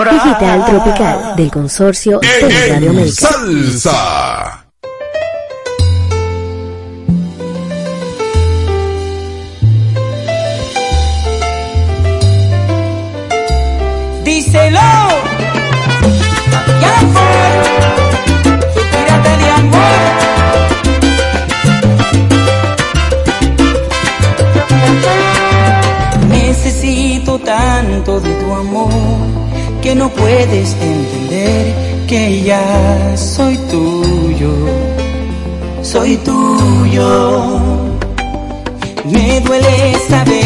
sembrar. 0.00 0.24
Digital 0.24 0.64
Tropical 0.66 1.36
del 1.36 1.50
consorcio 1.50 2.20
Solidario 2.22 2.90
Americano. 2.90 3.36
Salsa. 3.36 4.64
Díselo. 14.24 14.80
Ya 16.80 16.94
de 19.38 19.50
amor. 19.50 19.80
Necesito 26.28 27.38
tanto 27.38 28.20
de 28.20 28.34
tu 28.34 28.54
amor 28.54 29.39
que 29.82 29.94
no 29.94 30.08
puedes 30.10 30.74
entender 30.74 32.06
que 32.06 32.42
ya 32.42 33.16
soy 33.16 33.56
tuyo, 33.70 34.52
soy 35.82 36.16
tuyo. 36.18 37.60
Me 39.04 39.40
duele 39.40 39.96
saber 40.08 40.39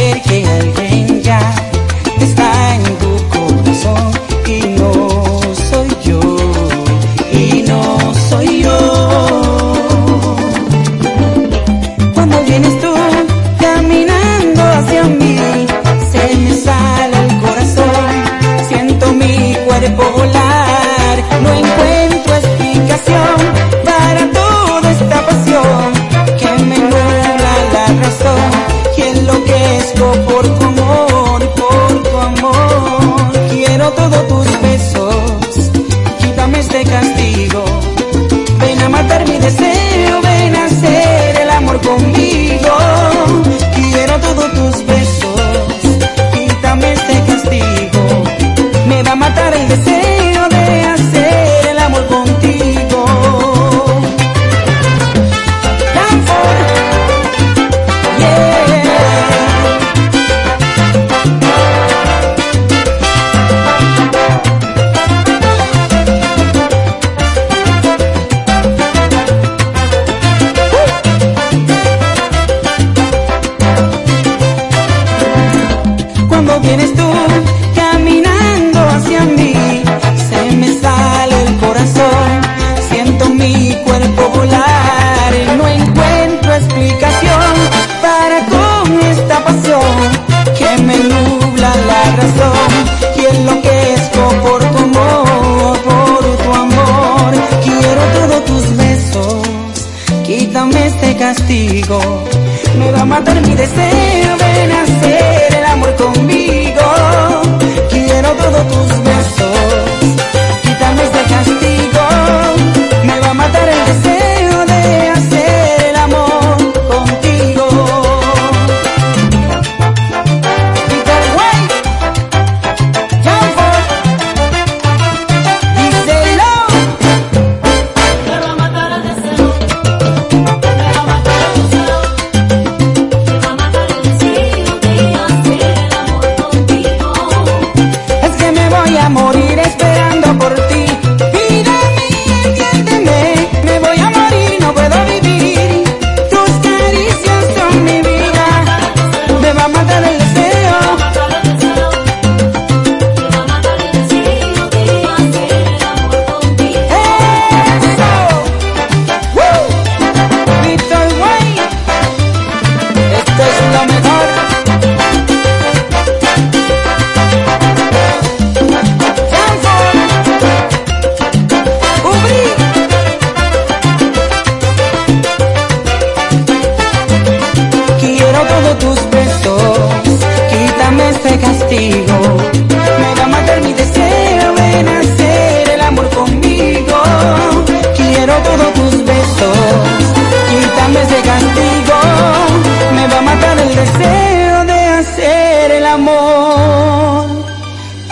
deseo 193.77 194.65
de 194.65 194.73
hacer 194.73 195.71
el 195.73 195.87
amor 195.87 197.27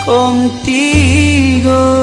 contigo. 0.05 2.02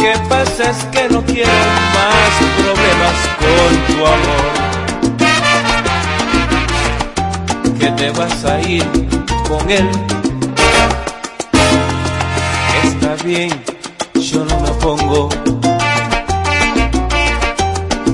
Que 0.00 0.12
pasa 0.28 0.70
es 0.70 0.84
que 0.92 1.08
no 1.08 1.22
quiero 1.24 1.50
más 1.96 2.32
problemas 2.60 3.18
con 3.42 3.70
tu 3.86 3.96
amor. 4.06 4.46
Que 7.78 7.88
te 7.90 8.10
vas 8.10 8.44
a 8.44 8.60
ir 8.60 8.86
con 9.48 9.70
él. 9.70 9.88
Está 12.84 13.10
bien, 13.24 13.50
yo 14.14 14.44
no 14.44 14.60
me 14.60 14.70
pongo. 14.82 15.28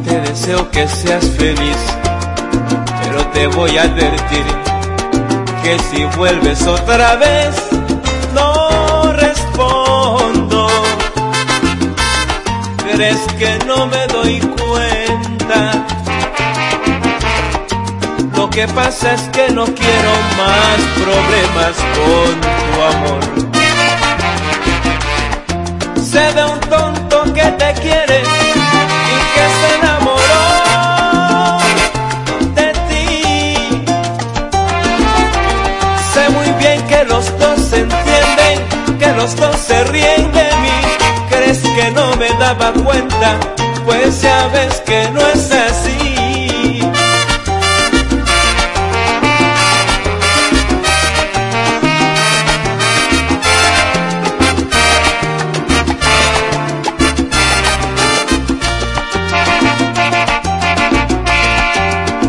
Te 0.06 0.20
deseo 0.20 0.70
que 0.70 0.88
seas 0.88 1.24
feliz, 1.36 1.76
pero 3.02 3.26
te 3.28 3.46
voy 3.48 3.76
a 3.76 3.82
advertir 3.82 4.46
que 5.62 5.78
si 5.90 6.04
vuelves 6.16 6.66
otra 6.66 7.16
vez, 7.16 7.54
¿Crees 12.94 13.20
que 13.38 13.58
no 13.66 13.86
me 13.88 14.06
doy 14.06 14.38
cuenta? 14.38 15.84
Lo 18.36 18.48
que 18.48 18.68
pasa 18.68 19.14
es 19.14 19.22
que 19.32 19.48
no 19.50 19.64
quiero 19.64 20.12
más 20.38 20.78
problemas 21.02 21.74
con 21.96 22.40
tu 22.40 22.82
amor. 22.92 23.22
Sé 26.00 26.32
de 26.34 26.44
un 26.44 26.60
tonto 26.60 27.24
que 27.34 27.42
te 27.42 27.74
quiere 27.82 28.22
y 28.22 29.18
que 29.34 29.44
se 29.58 29.68
enamoró 29.80 30.46
de 32.54 32.68
ti. 32.88 33.06
Sé 36.12 36.30
muy 36.30 36.50
bien 36.60 36.80
que 36.86 37.04
los 37.06 37.36
dos 37.40 37.60
se 37.70 37.80
entienden, 37.80 38.98
que 39.00 39.12
los 39.14 39.34
dos 39.34 39.56
se 39.56 39.82
ríen 39.82 40.30
de 40.30 40.38
mí. 40.38 40.43
¿Crees 40.43 40.43
que 41.74 41.90
no 41.90 42.14
me 42.16 42.28
daba 42.38 42.72
cuenta? 42.72 43.38
Pues 43.84 44.22
ya 44.22 44.46
ves 44.48 44.80
que 44.86 45.08
no 45.10 45.20
es 45.20 45.50
así. 45.50 46.80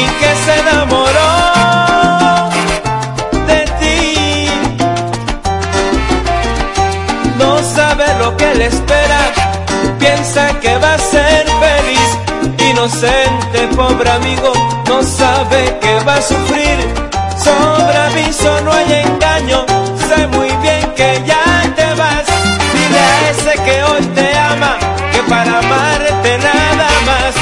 y 0.00 0.04
que 0.20 0.30
se 0.44 0.52
enamoró 0.60 1.32
de 3.46 3.60
ti, 3.80 4.50
no 7.38 7.50
sabe 7.76 8.06
lo 8.18 8.36
que 8.36 8.54
le 8.54 8.66
espera, 8.66 9.20
piensa 9.98 10.42
que 10.60 10.76
va 10.78 10.94
a 10.94 10.98
ser 10.98 11.46
feliz. 11.64 12.08
Inocente, 12.70 13.58
pobre 13.76 14.10
amigo, 14.10 14.52
no 14.88 15.02
sabe 15.02 15.78
que 15.80 15.94
va 16.06 16.14
a 16.14 16.22
sufrir. 16.22 16.78
Sobre 17.44 17.96
aviso 18.08 18.60
no 18.64 18.72
hay 18.72 18.92
engaño, 19.04 19.64
sé 20.08 20.26
muy 20.28 20.50
bien 20.62 20.82
que 20.94 21.22
ya 21.26 21.44
te 21.76 21.86
vas. 22.00 22.26
Dile 22.74 23.00
a 23.12 23.30
ese 23.30 23.54
que 23.64 23.82
hoy 23.84 24.02
te 24.14 24.38
ama, 24.38 24.76
que 25.12 25.22
para 25.22 25.58
amarte 25.58 26.38
nada 26.38 26.88
más, 27.08 27.34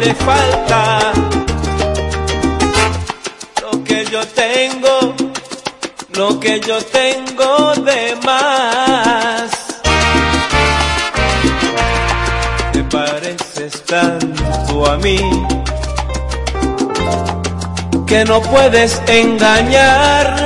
le 0.00 0.14
falta. 0.14 1.12
Lo 3.62 3.84
que 3.84 4.04
yo 4.06 4.20
tengo, 4.28 5.14
lo 6.14 6.40
que 6.40 6.60
yo 6.60 6.78
tengo 6.82 7.74
de 7.76 8.16
más. 8.24 9.50
Te 12.72 12.82
pareces 12.84 13.84
tanto 13.84 14.86
a 14.86 14.96
mí 14.98 15.18
que 18.06 18.24
no 18.24 18.40
puedes 18.42 19.00
engañarme. 19.06 20.45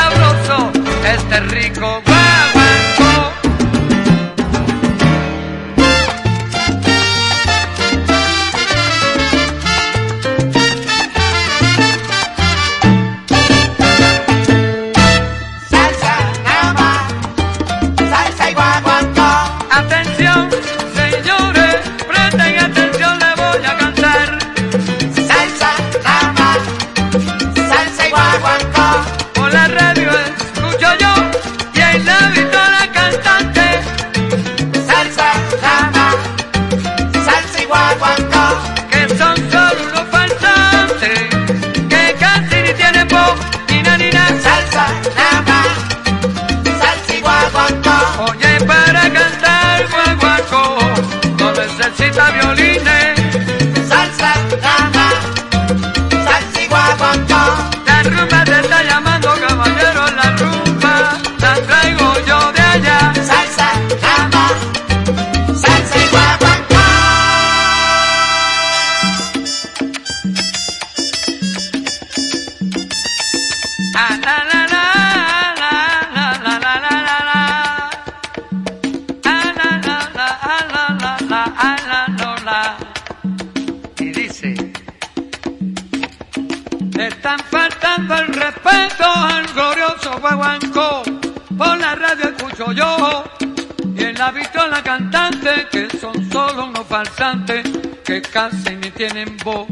casi 98.41 98.75
ni 98.75 98.89
tienen 98.89 99.37
voz. 99.43 99.67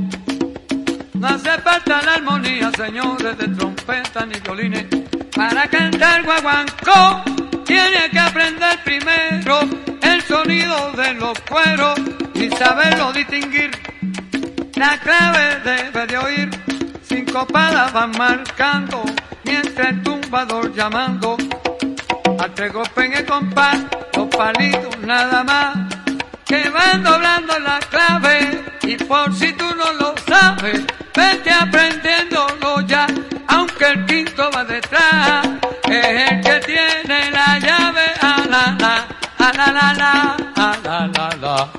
No 1.16 1.28
hace 1.28 1.58
falta 1.60 2.02
la 2.04 2.14
armonía, 2.14 2.70
señores, 2.78 3.36
de 3.40 3.48
trompeta 3.48 4.28
ni 4.28 4.40
violines. 4.42 4.86
Para 5.36 5.68
cantar 5.68 6.24
guaguancó, 6.24 7.24
tiene 7.66 8.10
que 8.12 8.20
aprender 8.20 8.78
primero 8.84 9.62
el 10.04 10.22
sonido 10.22 10.92
de 10.92 11.16
los 11.16 11.40
cueros 11.50 12.00
y 12.36 12.50
saberlo 12.52 13.12
distinguir. 13.12 13.72
La 14.76 15.00
clave 15.00 15.46
debe 15.64 16.06
de 16.06 16.18
oír, 16.20 16.50
cinco 17.02 17.48
palas 17.48 17.92
van 17.92 18.12
marcando, 18.12 19.04
mientras 19.46 19.90
el 19.90 20.04
tumbador 20.04 20.76
llamando. 20.76 21.38
Al 22.40 22.54
tres 22.54 22.72
en 22.98 23.14
el 23.14 23.26
compás, 23.26 23.80
dos 24.14 24.28
palitos 24.28 24.96
nada 25.00 25.44
más, 25.44 25.89
que 26.50 26.68
van 26.72 27.04
doblando 27.04 27.60
la 27.60 27.80
clave, 27.92 28.66
y 28.82 28.98
por 28.98 29.32
si 29.36 29.54
tú 29.54 29.66
no 29.76 29.94
lo 29.94 30.16
sabes, 30.28 30.84
vete 31.16 31.52
aprendiéndolo 31.52 32.82
ya, 32.88 33.06
aunque 33.48 33.86
el 33.86 34.06
quinto 34.08 34.50
va 34.56 34.64
detrás, 34.64 35.48
es 35.88 36.32
el 36.32 36.42
que 36.42 36.60
tiene 36.66 37.30
la 37.30 37.60
llave, 37.60 38.06
a 38.20 38.38
la 38.50 38.76
la, 38.80 39.08
la 39.38 39.52
la 39.54 39.94
la 40.84 41.08
la 41.08 41.30
la. 41.40 41.70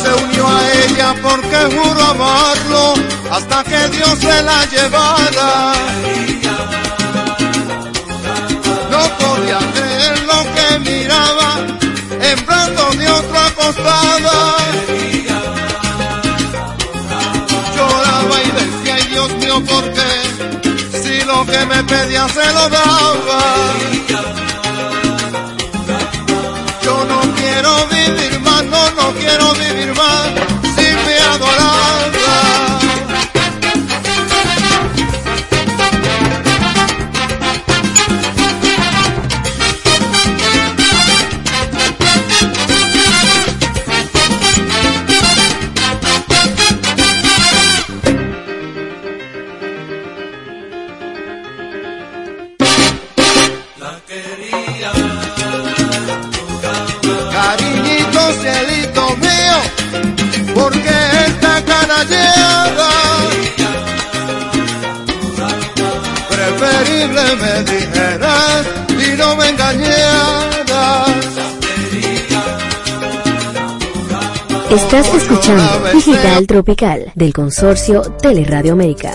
Se 0.00 0.24
unió 0.24 0.46
a 0.46 0.72
ella 0.84 1.14
porque 1.22 1.76
juró 1.76 2.04
amarlo 2.04 2.94
hasta 3.30 3.64
que 3.64 3.88
Dios 3.88 4.18
se 4.18 4.42
la 4.42 4.64
llevara. 4.66 5.72
No 8.90 9.02
podía 9.18 9.58
creer 9.74 10.22
lo 10.24 10.40
que 10.54 10.78
miraba, 10.90 11.50
en 12.20 12.46
brazos 12.46 12.98
de 12.98 13.10
otro 13.10 13.38
acostada. 13.38 14.56
Lloraba 17.76 18.42
y 18.42 18.50
decía, 18.58 18.94
ay 18.94 19.06
Dios 19.10 19.30
mío, 19.40 19.64
¿por 19.64 19.84
qué? 19.92 20.12
Si 21.02 21.24
lo 21.24 21.44
que 21.46 21.66
me 21.66 21.84
pedía 21.84 22.28
se 22.28 22.46
lo 22.52 22.68
daba. 22.68 24.37
Quiero 29.28 29.52
vivir 29.54 29.94
más, 29.94 30.07
Estás 75.08 75.22
escuchando 75.22 75.90
Digital 75.94 76.46
Tropical 76.46 77.12
del 77.14 77.32
consorcio 77.32 78.02
Teleradio 78.20 78.74
América. 78.74 79.10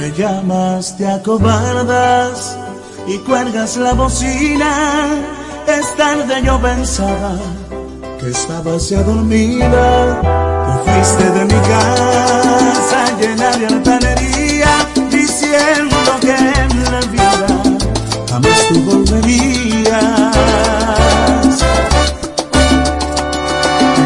Me 0.00 0.12
llamas, 0.12 0.96
te 0.96 1.06
acobardas 1.06 2.56
y 3.06 3.18
cuelgas 3.18 3.76
la 3.76 3.92
bocina. 3.92 5.33
Tarde, 6.26 6.42
yo 6.42 6.58
pensaba 6.58 7.36
que 8.18 8.30
estabas 8.30 8.88
ya 8.88 9.02
dormida. 9.02 10.20
Te 10.66 10.72
fuiste 10.90 11.30
de 11.30 11.44
mi 11.44 11.60
casa 11.68 13.04
llena 13.20 13.50
de 13.58 13.66
altanería, 13.66 14.88
diciendo 15.10 15.96
que 16.22 16.30
en 16.30 16.84
la 16.84 17.00
vida 17.12 17.46
jamás 18.30 18.68
tú 18.68 18.80
volverías. 18.84 20.32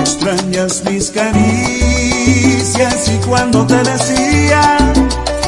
Extrañas 0.00 0.82
mis 0.90 1.10
caricias 1.10 3.08
y 3.08 3.18
cuando 3.28 3.64
te 3.64 3.76
decía 3.76 4.78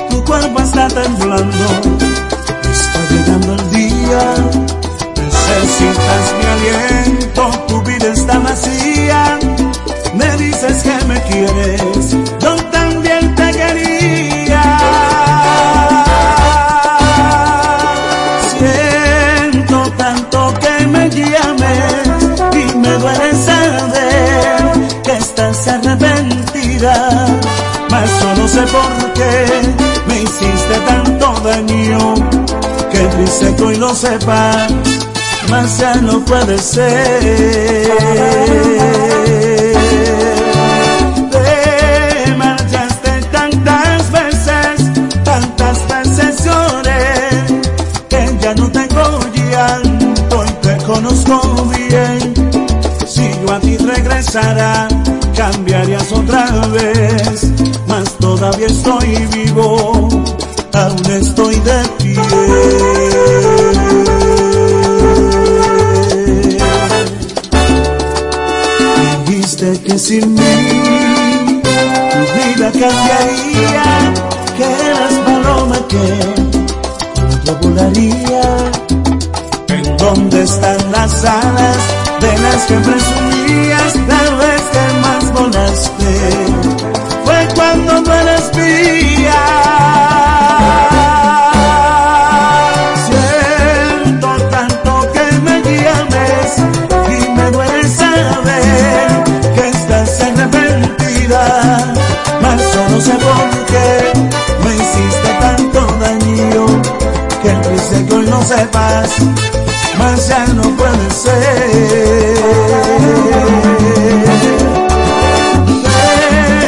tu 0.09 0.23
cuerpo 0.25 0.61
está 0.61 0.87
temblando, 0.87 1.67
está 2.71 3.01
llegando 3.11 3.55
el 3.55 3.71
día, 3.71 4.35
necesitas 6.11 6.35
mi 6.39 6.45
aliento, 6.47 7.51
tu 7.67 7.83
vida 7.83 8.13
está 8.13 8.39
vacía, 8.39 9.39
me 10.15 10.37
dices 10.37 10.83
que 10.83 11.05
me 11.07 11.21
quieres, 11.23 12.11
yo 12.41 12.57
también 12.71 13.35
te 13.35 13.51
quería. 13.53 14.63
Siento 18.59 19.91
tanto 19.97 20.55
que 20.61 20.87
me 20.87 21.11
llames 21.11 21.93
y 22.53 22.77
me 22.77 22.91
duele 22.91 23.35
saber 23.35 24.89
que 25.03 25.13
estás 25.13 25.69
arrepentida, 25.69 27.27
mas 27.91 28.11
solo 28.11 28.49
sé 28.49 28.63
por 28.63 29.13
qué 29.15 29.63
me 30.07 30.23
hiciste 30.23 30.75
tanto 30.87 31.33
daño, 31.45 32.15
que 32.91 32.99
triste 32.99 33.55
que 33.57 33.63
hoy 33.63 33.77
lo 33.77 33.95
sepas, 33.95 34.73
mas 35.51 35.79
ya 35.79 35.95
no 35.97 36.21
puede 36.25 36.59
ser. 36.59 37.21
Te 41.31 42.35
marchaste 42.37 43.11
tantas 43.33 44.13
veces, 44.13 44.75
tantas 45.25 45.79
veces 45.89 46.45
lloré, 46.45 47.05
que 48.09 48.39
ya 48.41 48.55
no 48.55 48.71
tengo 48.71 49.21
llanto 49.51 50.45
y 50.45 50.53
te 50.67 50.77
conozco 50.85 51.41
bien. 51.77 52.35
Si 53.07 53.29
yo 53.43 53.53
a 53.53 53.61
ti 53.61 53.77
regresara, 53.77 54.89
cambiarías 55.37 56.13
otra 56.13 56.47
vez, 56.69 57.51
mas 57.89 58.17
todavía 58.19 58.69
estoy 58.69 59.27
vivo, 59.35 60.09
aún 60.73 61.11
estoy 61.11 61.57
de 61.57 61.83
pie. 61.99 63.00
Que 69.91 69.99
sin 69.99 70.35
mí 70.35 70.43
vida 72.37 72.71
cambiaría, 72.71 74.15
que 74.57 74.71
las 75.01 75.15
palomas 75.25 75.81
que 75.89 76.07
volaría. 77.61 78.43
¿En 79.69 79.97
dónde 79.97 80.43
están 80.45 80.93
las 80.93 81.25
alas 81.25 81.79
de 82.21 82.39
las 82.39 82.63
que 82.67 82.75
presumías? 82.75 83.93
Tal 84.07 84.37
vez 84.37 84.60
sepas, 108.61 109.11
más 109.99 110.29
ya 110.29 110.47
no 110.49 110.63
puede 110.77 111.11
ser. 111.11 112.35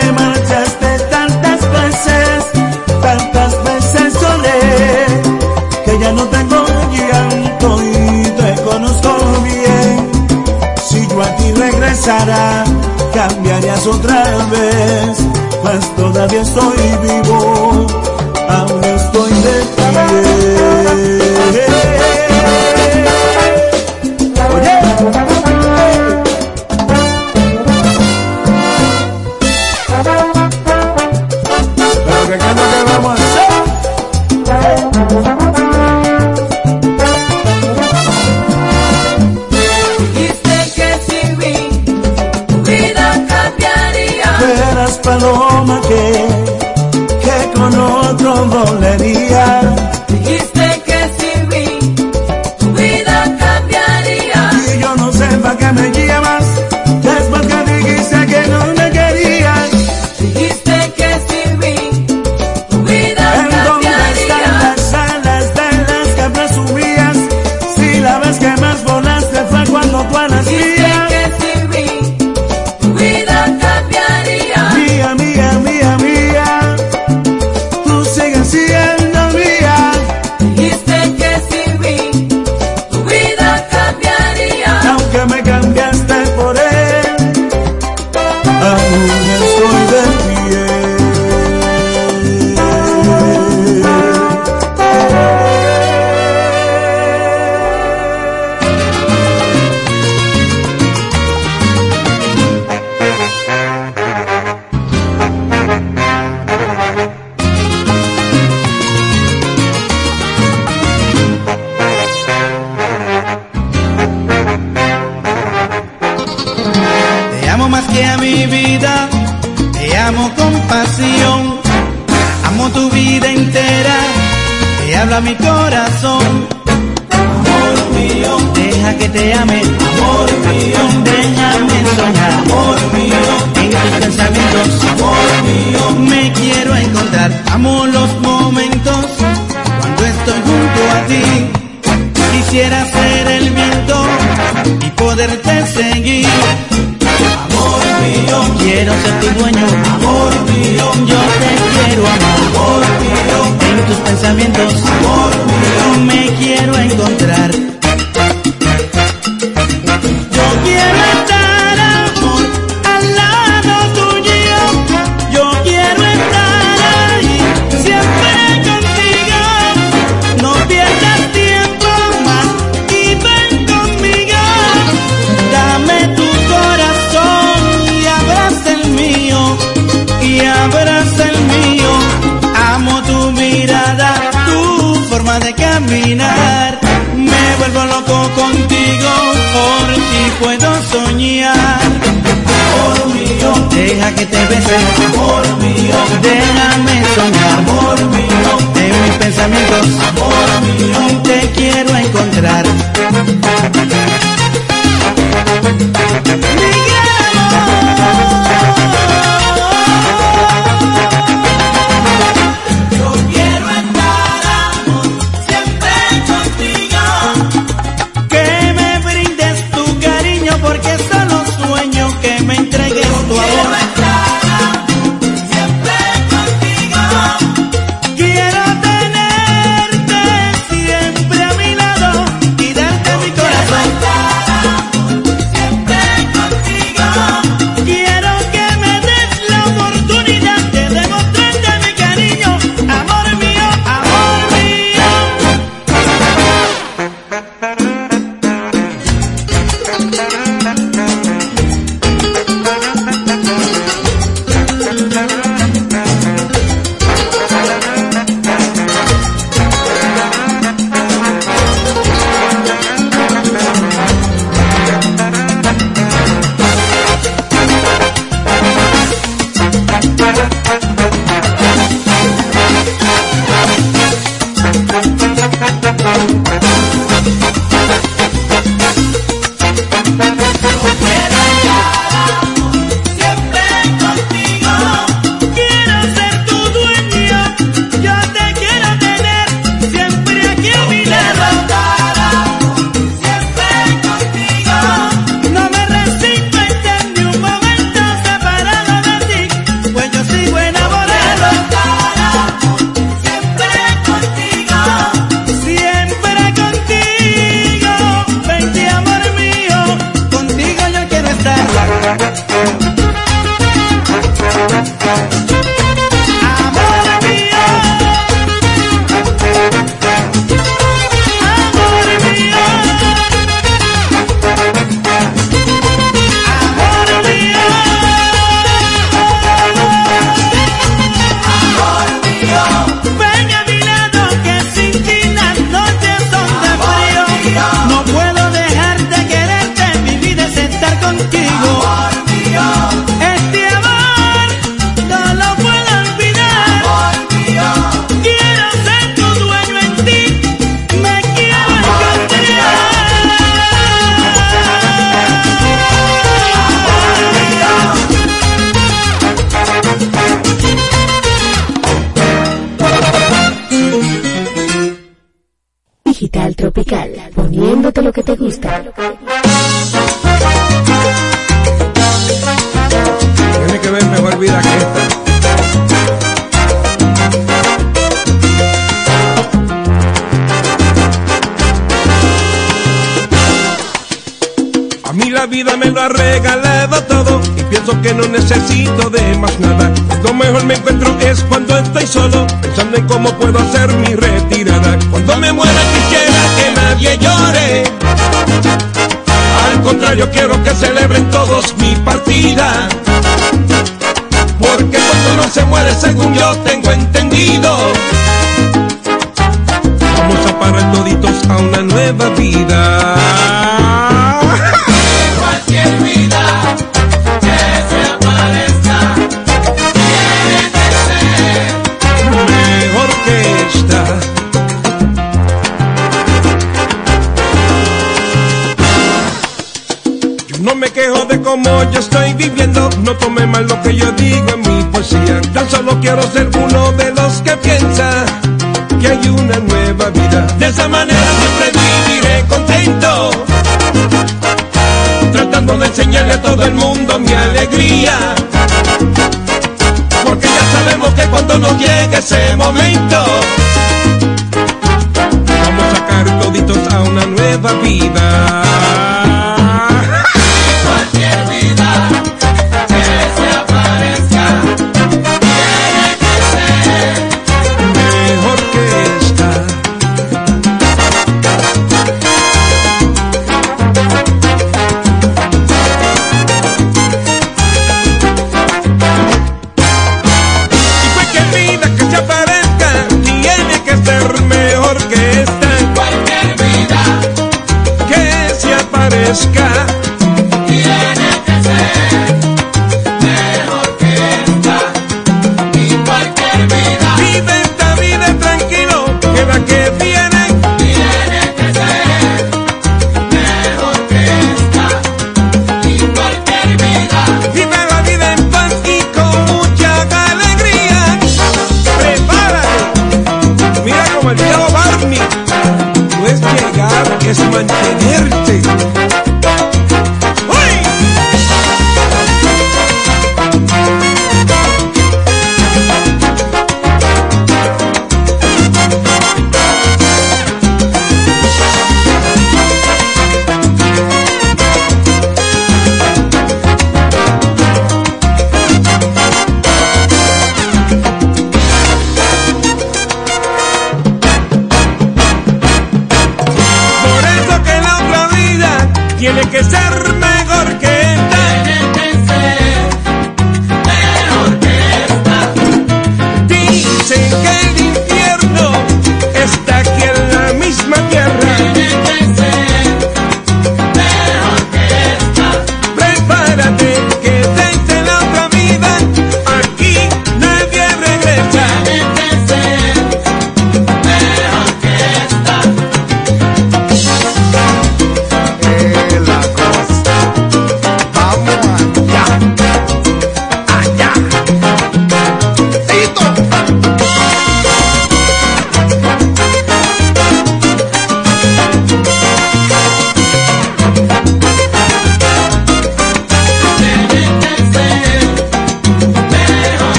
Te 0.00 0.12
marchaste 0.12 0.90
tantas 1.10 1.60
veces, 1.78 2.44
tantas 3.02 3.52
veces 3.64 4.14
solé, 4.14 4.60
que 5.84 5.98
ya 5.98 6.12
no 6.12 6.24
tengo 6.24 6.64
llanto 6.96 7.68
y 7.82 7.94
te 8.40 8.62
conozco 8.62 9.10
bien. 9.42 9.94
Si 10.88 11.06
yo 11.08 11.22
a 11.22 11.36
ti 11.36 11.52
regresara, 11.52 12.64
cambiarías 13.12 13.86
otra 13.86 14.22
vez, 14.54 15.18
pues 15.62 15.96
todavía 15.96 16.40
estoy 16.40 16.82
vivo, 17.02 17.86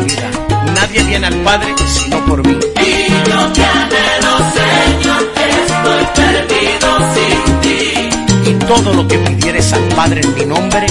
vida. 0.00 0.30
Nadie 0.74 1.02
viene 1.04 1.26
al 1.26 1.34
Padre 1.36 1.74
sino 1.86 2.24
por 2.26 2.46
mí. 2.46 2.52
Y 2.52 3.28
yo 3.28 3.52
te 3.52 3.64
anhelo, 3.64 4.32
Señor, 4.56 5.22
estoy 5.64 6.04
perdido 6.14 6.88
sin 7.14 7.60
ti. 7.60 8.50
Y 8.50 8.54
todo 8.66 8.94
lo 8.94 9.06
que 9.06 9.18
pidieres 9.18 9.72
al 9.72 9.84
Padre 9.94 10.20
en 10.22 10.34
mi 10.34 10.44
nombre, 10.46 10.86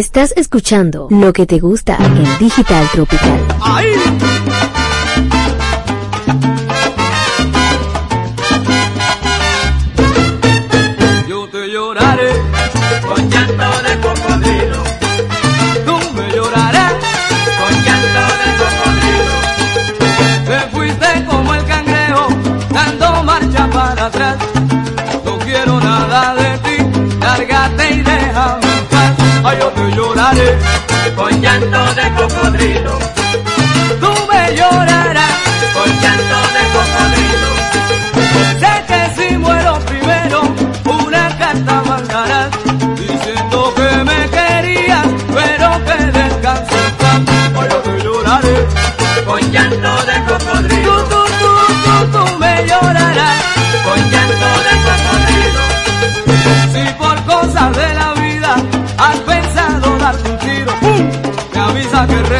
Estás 0.00 0.32
escuchando 0.34 1.08
lo 1.10 1.30
que 1.34 1.44
te 1.44 1.58
gusta 1.58 1.98
en 2.00 2.38
Digital 2.38 2.88
Tropical. 2.90 3.38
con 31.20 31.42
llanto 31.42 31.94
de 31.94 32.14
cocodrilo. 32.14 32.89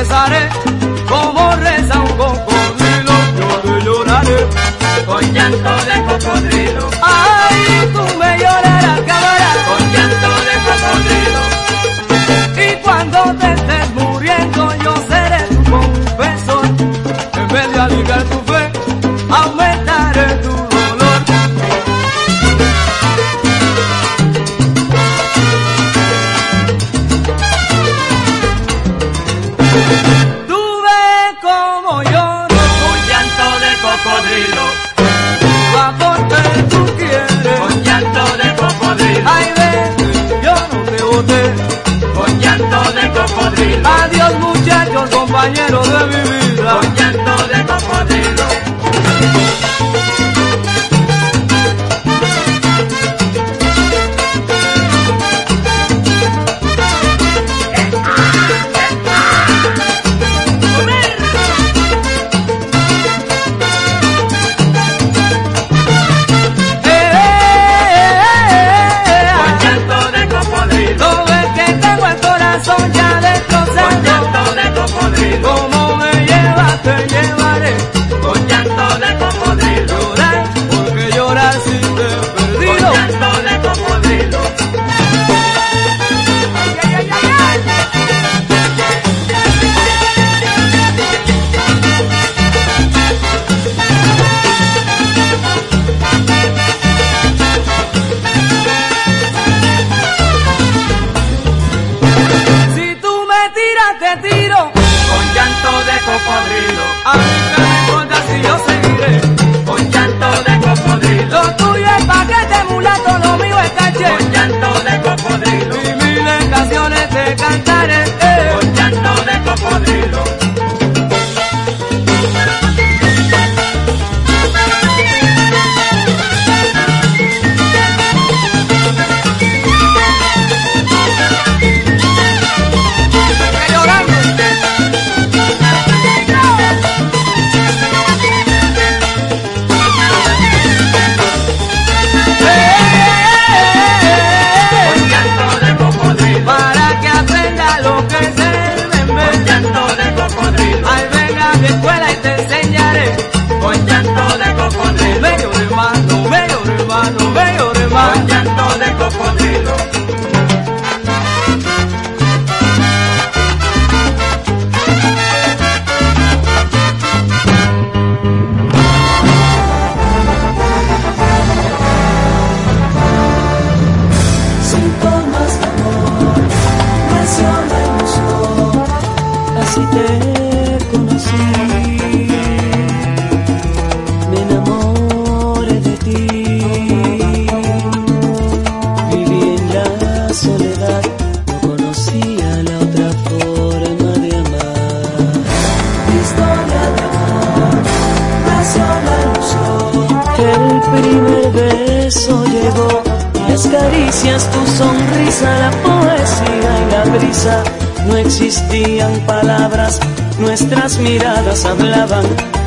pesare 0.00 0.49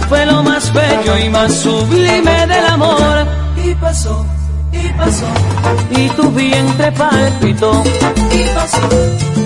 Fue 0.08 0.26
lo 0.26 0.42
más 0.42 0.72
bello 0.74 1.18
y 1.18 1.30
más 1.30 1.54
sublime 1.54 2.48
del 2.48 2.66
amor. 2.66 3.28
Y 3.62 3.76
pasó, 3.76 4.26
y 4.72 4.88
pasó. 4.98 5.26
Y 5.92 6.08
tu 6.10 6.32
vientre 6.32 6.92
palpitó. 6.94 7.84
Y 8.32 8.56
pasó. 8.56 9.43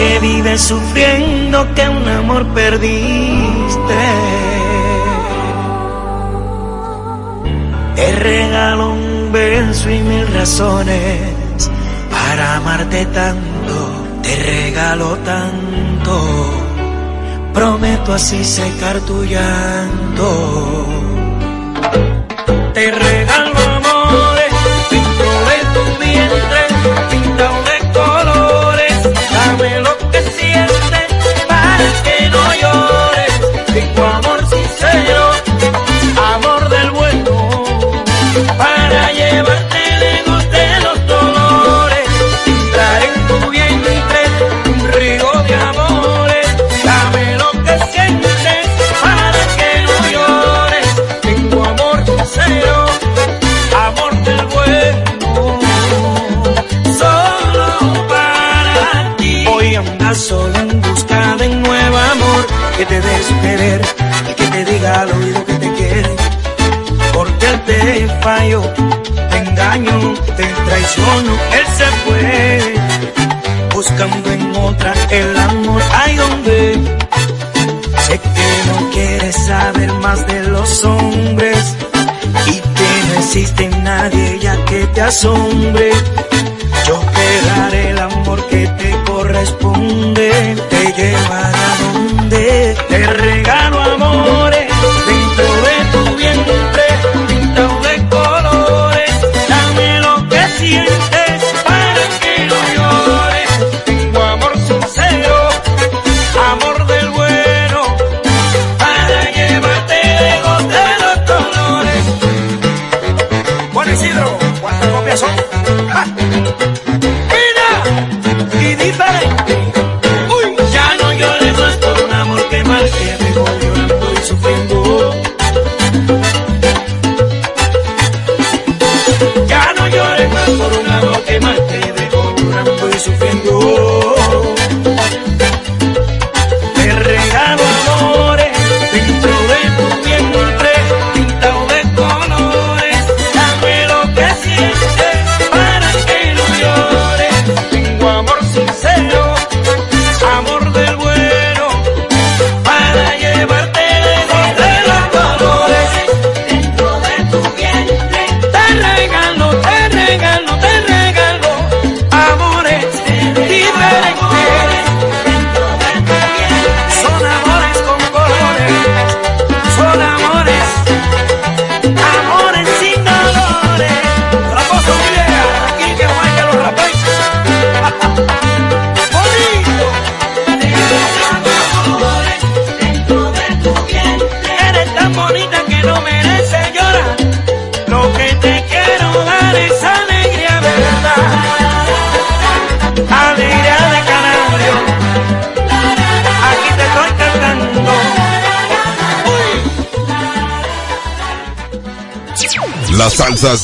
Que 0.00 0.18
vives 0.18 0.62
sufriendo 0.62 1.74
que 1.74 1.86
un 1.86 2.08
amor 2.08 2.46
perdiste. 2.54 4.02
Te 7.96 8.12
regalo 8.12 8.92
un 8.94 9.30
beso 9.30 9.90
y 9.90 9.98
mil 9.98 10.26
razones 10.32 11.70
para 12.10 12.56
amarte 12.56 13.04
tanto. 13.06 13.76
Te 14.22 14.36
regalo 14.36 15.16
tanto. 15.32 16.14
Prometo 17.52 18.14
así 18.14 18.42
secar 18.42 19.00
tu 19.00 19.22
llanto 19.24 21.00
te 22.72 22.90
regalo 22.90 23.39
que 62.80 62.86
te 62.86 62.98
dé 62.98 63.22
su 63.28 63.40
querer, 63.42 63.82
que 64.36 64.46
te 64.46 64.64
diga 64.64 65.02
al 65.02 65.12
oído 65.12 65.44
que 65.44 65.52
te 65.52 65.72
quiere. 65.74 66.16
Porque 67.12 67.46
él 67.46 67.60
te 67.66 68.08
falló, 68.22 68.62
te 69.30 69.36
engaño, 69.36 70.14
te 70.38 70.46
traiciono, 70.66 71.32
él 71.58 71.66
se 71.76 71.86
fue. 72.04 72.74
Buscando 73.74 74.32
en 74.32 74.56
otra 74.56 74.94
el 75.10 75.38
amor, 75.38 75.82
hay 75.92 76.16
donde. 76.16 76.80
Sé 78.06 78.18
que 78.18 78.50
no 78.70 78.90
quieres 78.92 79.36
saber 79.36 79.92
más 79.94 80.26
de 80.26 80.42
los 80.44 80.84
hombres 80.84 81.76
y 82.46 82.54
que 82.54 82.90
no 83.08 83.20
existe 83.20 83.68
nadie 83.82 84.38
ya 84.40 84.56
que 84.64 84.86
te 84.86 85.02
asombre. 85.02 85.90
Yo 86.86 86.98
te 86.98 87.46
daré 87.46 87.90
el 87.90 87.98
amor 87.98 88.42
que 88.48 88.66
te 88.66 88.90
corresponde, 89.04 90.56
te 90.70 90.92
llevará 90.94 91.72
a 91.72 91.89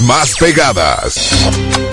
más 0.00 0.34
pegadas. 0.36 1.85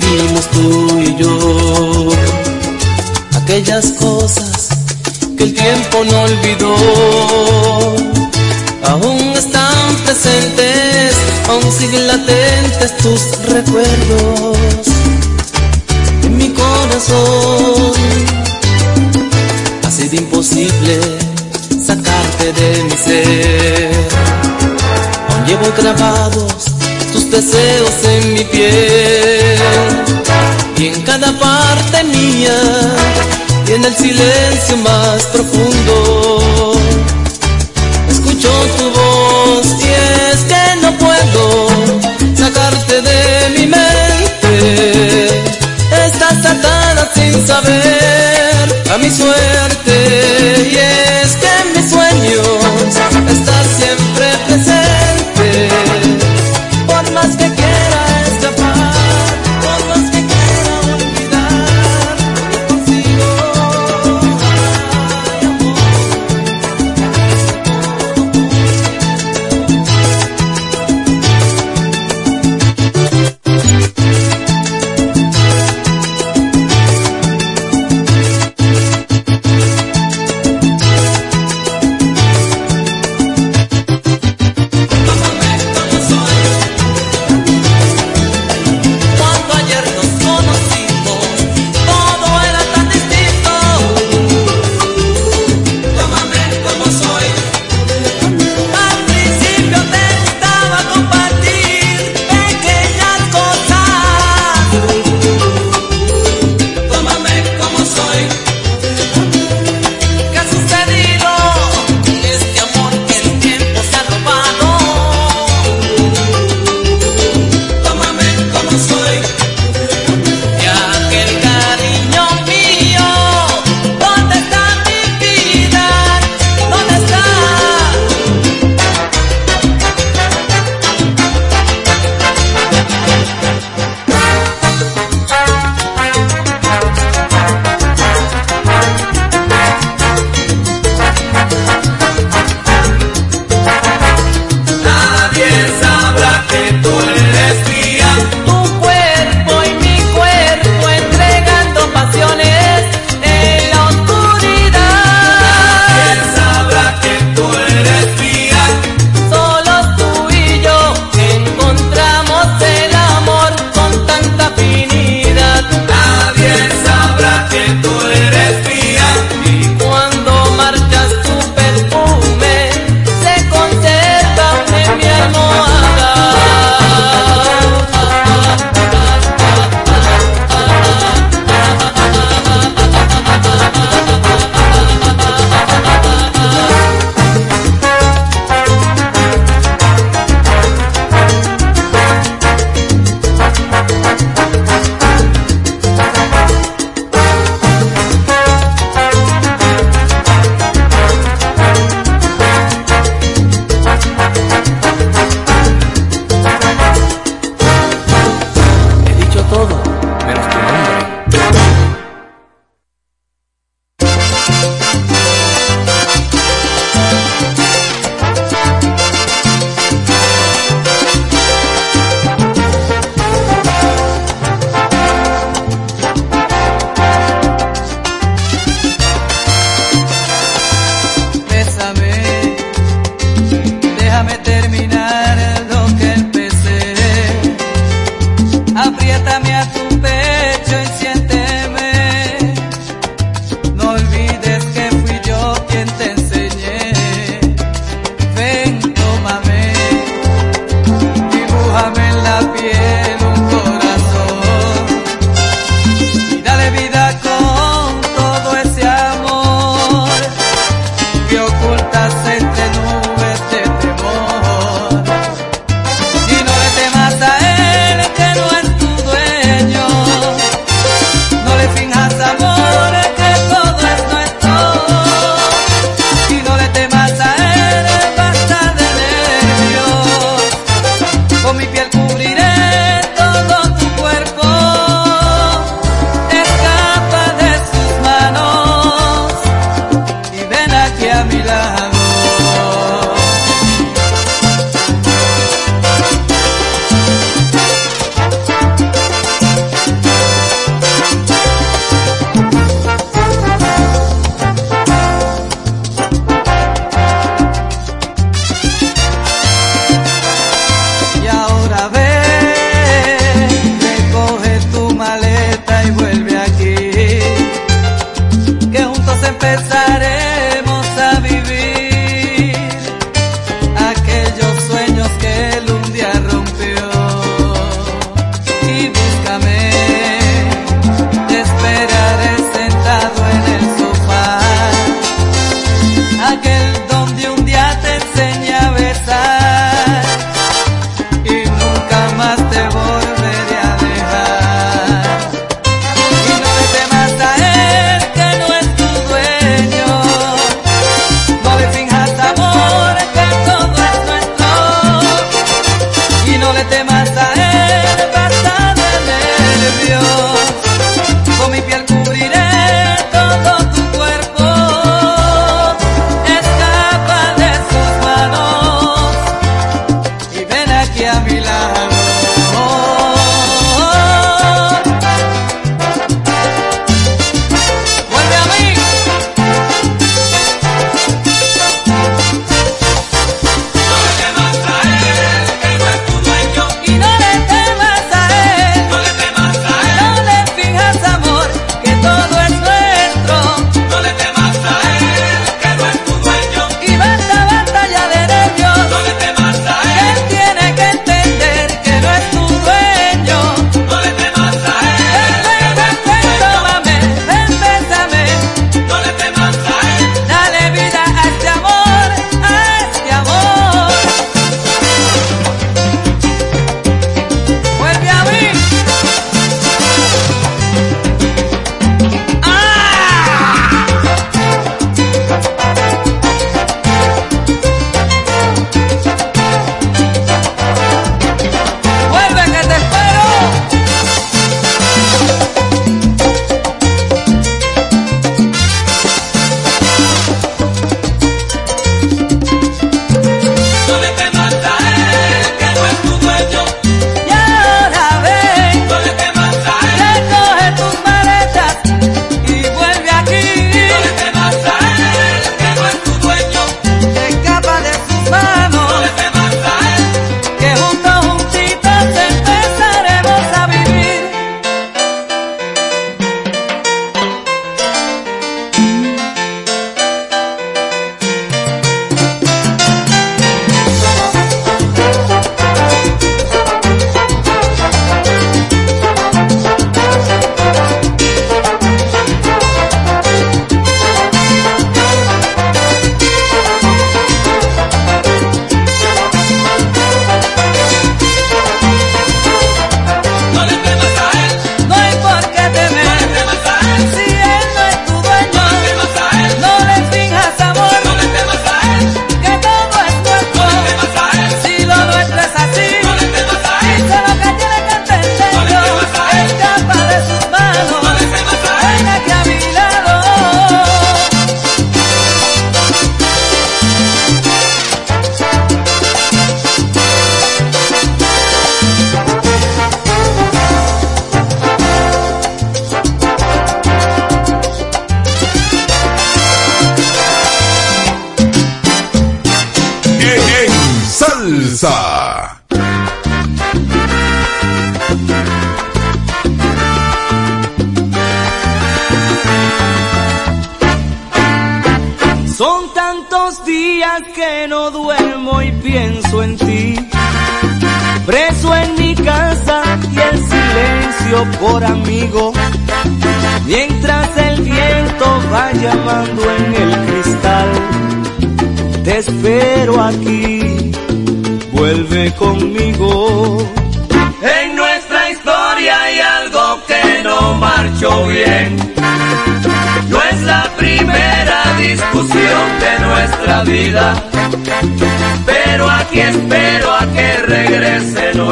Fuimos 0.00 0.46
tú 0.50 0.98
y 1.00 1.16
yo. 1.16 2.08
Aquellas 3.34 3.92
cosas 3.92 4.68
que 5.36 5.44
el 5.44 5.54
tiempo 5.54 6.04
no 6.10 6.22
olvidó, 6.22 6.74
aún 8.88 9.18
están 9.36 9.96
presentes, 10.04 11.14
aún 11.48 11.72
siguen 11.72 12.06
latentes 12.06 12.96
tus 12.98 13.20
recuerdos 13.46 14.88
en 16.22 16.36
mi 16.36 16.48
corazón. 16.50 17.92
Ha 19.84 19.90
sido 19.90 20.16
imposible 20.16 21.00
sacarte 21.84 22.52
de 22.52 22.84
mi 22.84 22.90
ser, 22.90 23.90
aún 25.28 25.46
llevo 25.46 25.66
grabados 25.78 26.75
tus 27.16 27.30
deseos 27.30 27.96
en 28.04 28.34
mi 28.34 28.44
piel. 28.44 29.58
Y 30.76 30.88
en 30.88 31.02
cada 31.02 31.32
parte 31.38 32.04
mía 32.04 32.58
y 33.66 33.72
en 33.72 33.84
el 33.84 33.94
silencio 33.96 34.76
más 34.88 35.22
profundo 35.32 36.74
escucho 38.10 38.50
tu 38.78 38.86
voz. 38.98 39.66
Y 39.82 39.88
es 40.30 40.40
que 40.50 40.64
no 40.82 40.90
puedo 41.04 41.68
sacarte 42.42 43.00
de 43.08 43.20
mi 43.56 43.66
mente. 43.76 44.52
Estás 46.06 46.40
atada 46.54 47.10
sin 47.14 47.46
saber 47.46 48.66
a 48.92 48.98
mi 48.98 49.10
suerte. 49.10 49.96
Y 50.72 50.76
es 50.76 51.30
que 51.42 51.52
mis 51.74 51.90
sueños 51.90 52.48
estás 53.36 53.55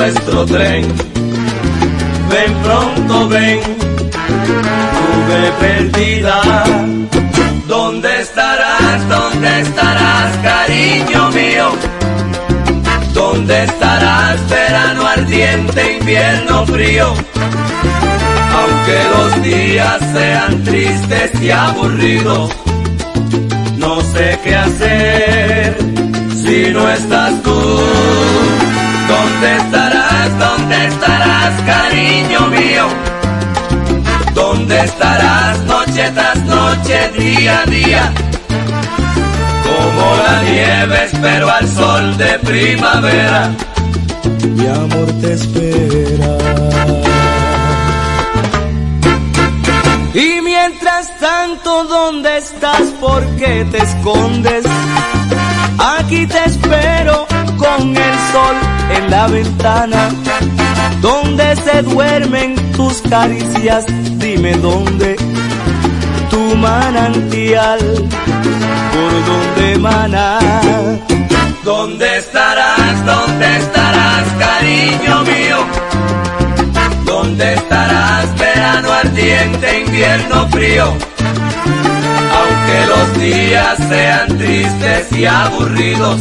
nuestro 0.04 0.44
tren. 0.44 0.82
Ven 2.30 2.52
pronto, 2.62 3.28
ven, 3.28 3.60
tuve 4.96 5.52
perdida. 5.60 6.42
¿Dónde 7.66 8.20
estarás? 8.20 9.08
¿Dónde 9.08 9.60
estarás, 9.60 10.36
cariño 10.42 11.30
mío? 11.30 11.66
¿Dónde 13.14 13.64
estarás, 13.64 14.48
verano 14.50 15.06
ardiente, 15.06 15.96
invierno 15.98 16.66
frío? 16.66 17.14
Aunque 18.58 18.98
los 19.14 19.42
días 19.42 20.00
sean 20.12 20.64
tristes 20.64 21.30
y 21.40 21.50
aburridos, 21.50 22.50
no 23.78 24.02
sé 24.12 24.38
qué 24.44 24.54
hacer 24.54 25.76
si 26.42 26.70
no 26.72 26.90
estás 26.90 27.42
tú. 27.42 27.54
¿Dónde 29.08 29.56
estarás? 29.56 29.83
¿Dónde 31.44 31.58
estarás, 31.58 31.90
cariño 31.90 32.40
mío? 32.48 32.88
¿Dónde 34.34 34.80
estarás 34.80 35.58
noche 35.64 36.10
tras 36.14 36.38
noche, 36.44 37.10
día 37.18 37.60
a 37.60 37.66
día? 37.66 38.12
Como 39.62 40.16
la 40.26 40.42
nieve 40.42 41.04
espero 41.04 41.50
al 41.50 41.68
sol 41.68 42.16
de 42.16 42.38
primavera. 42.38 43.50
Mi 44.56 44.66
amor 44.66 45.12
te 45.20 45.32
espera. 45.34 46.38
Y 50.14 50.40
mientras 50.40 51.18
tanto, 51.18 51.84
¿dónde 51.84 52.38
estás? 52.38 52.82
¿Por 53.00 53.22
qué 53.36 53.66
te 53.70 53.82
escondes? 53.82 54.64
Aquí 55.98 56.26
te 56.26 56.42
espero 56.46 57.26
con 57.58 57.94
el 57.94 58.14
sol 58.32 58.56
en 58.96 59.10
la 59.10 59.26
ventana. 59.26 60.23
¿Dónde 61.36 61.56
se 61.56 61.82
duermen 61.82 62.54
tus 62.76 63.02
caricias? 63.02 63.84
Dime 64.18 64.52
dónde. 64.58 65.16
Tu 66.30 66.54
manantial, 66.54 67.80
por 68.92 69.12
dónde 69.26 69.72
emana. 69.72 70.38
¿Dónde 71.64 72.18
estarás? 72.18 73.04
¿Dónde 73.04 73.56
estarás, 73.56 74.28
cariño 74.38 75.22
mío? 75.24 75.56
¿Dónde 77.04 77.54
estarás, 77.54 78.38
verano 78.38 78.92
ardiente, 78.92 79.80
invierno 79.80 80.48
frío? 80.50 80.84
Aunque 82.38 82.86
los 82.86 83.18
días 83.18 83.76
sean 83.88 84.38
tristes 84.38 85.12
y 85.18 85.26
aburridos, 85.26 86.20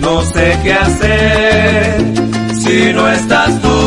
no 0.00 0.20
sé 0.20 0.58
qué 0.62 0.74
hacer 0.74 2.29
si 2.70 2.92
no 2.92 3.08
estás 3.08 3.60
tú. 3.60 3.78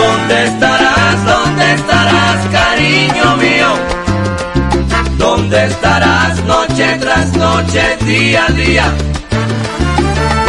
¿Dónde 0.00 0.44
estarás? 0.44 1.16
¿Dónde 1.24 1.72
estarás, 1.74 2.38
cariño 2.58 3.36
mío? 3.44 3.70
¿Dónde 5.16 5.64
estarás 5.66 6.44
noche 6.44 6.86
tras 7.00 7.32
noche, 7.36 7.82
día 8.04 8.44
a 8.46 8.52
día? 8.52 8.86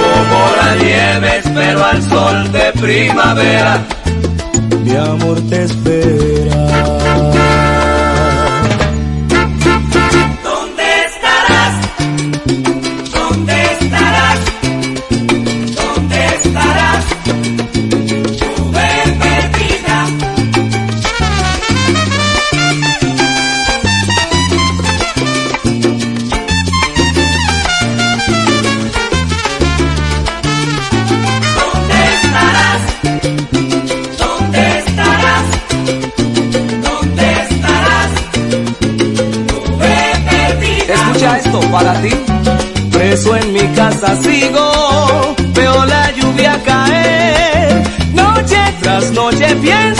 Como 0.01 0.39
la 0.59 0.75
nieve 0.83 1.37
espero 1.37 1.85
al 1.85 2.01
sol 2.03 2.51
de 2.51 2.65
primavera. 2.81 3.73
Mi 4.83 4.95
amor 4.95 5.39
te 5.49 5.63
espera. 5.63 6.10
Sigo, 44.21 45.35
veo 45.53 45.85
la 45.85 46.11
lluvia 46.11 46.59
caer. 46.65 47.83
Noche 48.13 48.61
tras 48.81 49.11
noche 49.11 49.55
pienso 49.61 49.90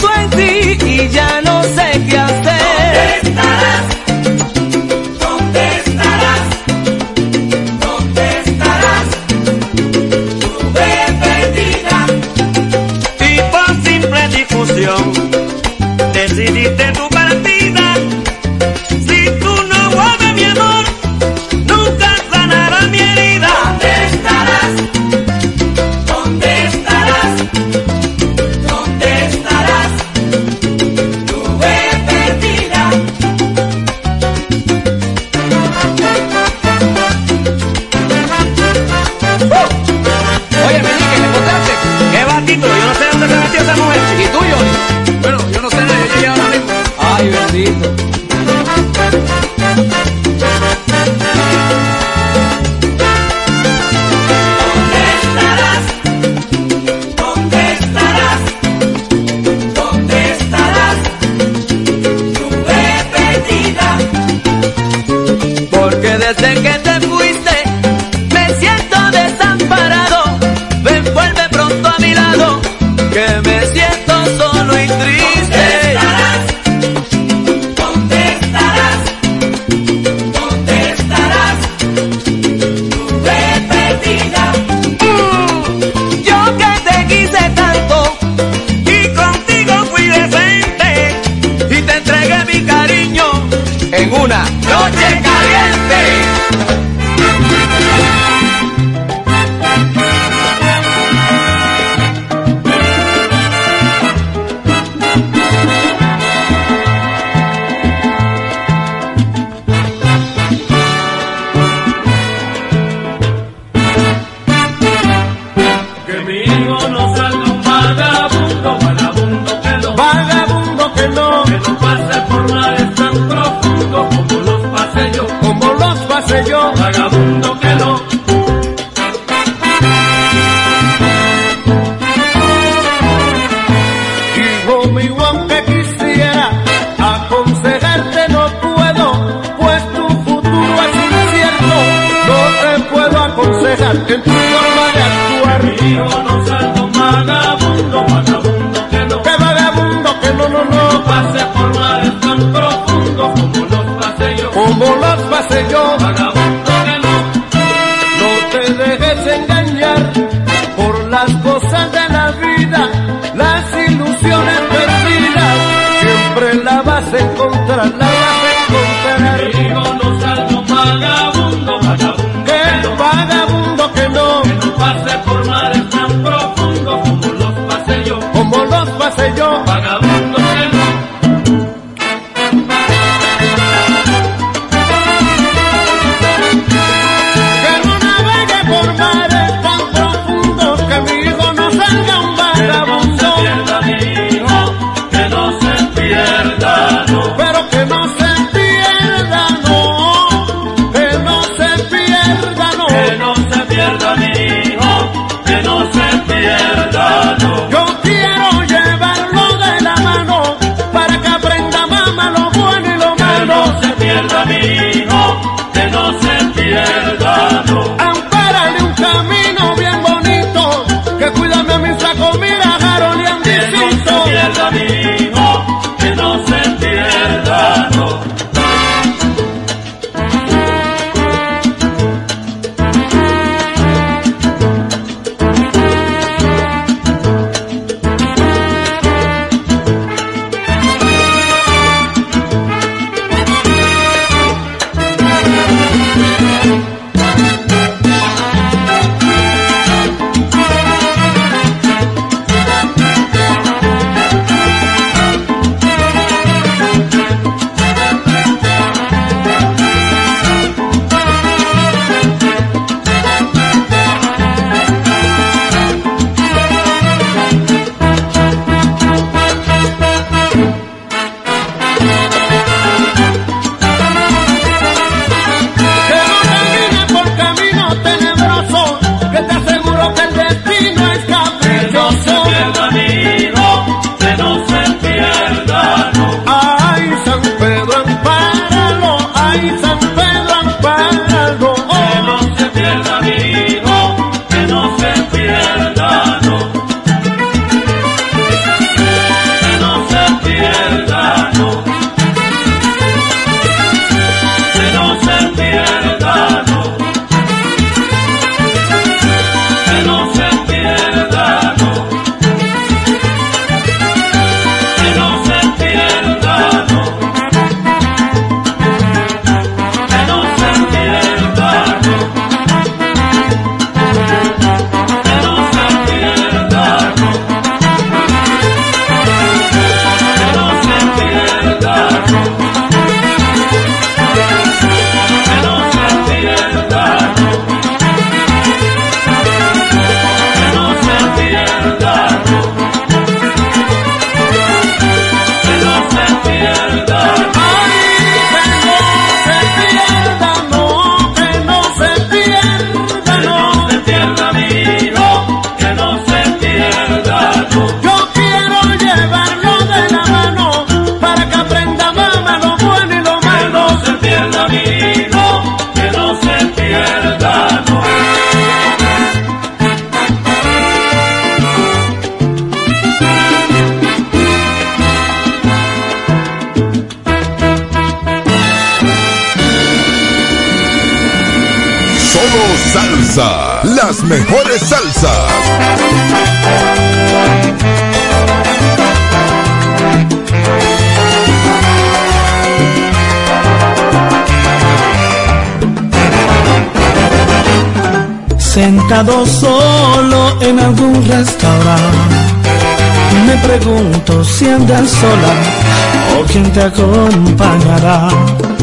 te 406.73 406.81
acompañará, 406.83 408.29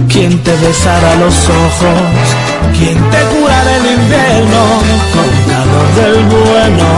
quien 0.09 0.39
te 0.43 0.55
besará 0.57 1.15
los 1.17 1.35
ojos, 1.49 2.77
quien 2.77 2.97
te 3.11 3.21
curará 3.33 3.77
el 3.77 3.87
invierno 4.01 4.63
con 5.15 5.29
calor 5.51 5.89
del 5.97 6.25
bueno, 6.25 6.89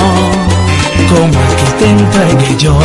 como 1.09 1.41
el 1.43 1.57
que 1.57 1.71
te 1.79 1.91
entregué 1.91 2.57
yo. 2.59 2.79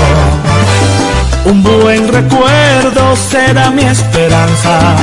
Un 1.45 1.64
buen 1.64 2.07
recuerdo 2.07 3.15
será 3.15 3.72
mi 3.72 3.84
esperanza, 3.84 4.95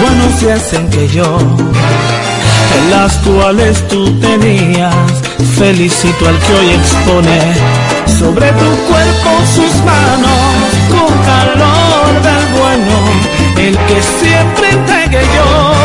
buenos 0.00 0.40
días 0.40 0.72
en 0.74 0.88
que 0.90 1.08
yo, 1.08 1.38
en 2.78 2.90
las 2.90 3.12
cuales 3.18 3.88
tú 3.88 4.08
tenías, 4.20 4.94
felicito 5.58 6.28
al 6.28 6.38
que 6.38 6.52
hoy 6.54 6.70
expone 6.70 7.40
sobre 8.18 8.52
tu 8.52 8.70
cuerpo 8.86 9.30
sus 9.54 9.84
manos 9.84 10.77
del 12.12 12.46
bueno, 12.58 12.96
el 13.56 13.76
que 13.86 14.02
siempre 14.02 14.70
entregué 14.70 15.22
yo 15.34 15.77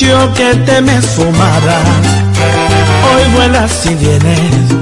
mucho 0.00 0.32
que 0.34 0.54
te 0.64 0.80
me 0.80 1.00
sumaras. 1.02 1.84
Hoy 3.12 3.34
vuelas 3.34 3.84
y 3.84 3.94
vienes, 3.94 4.72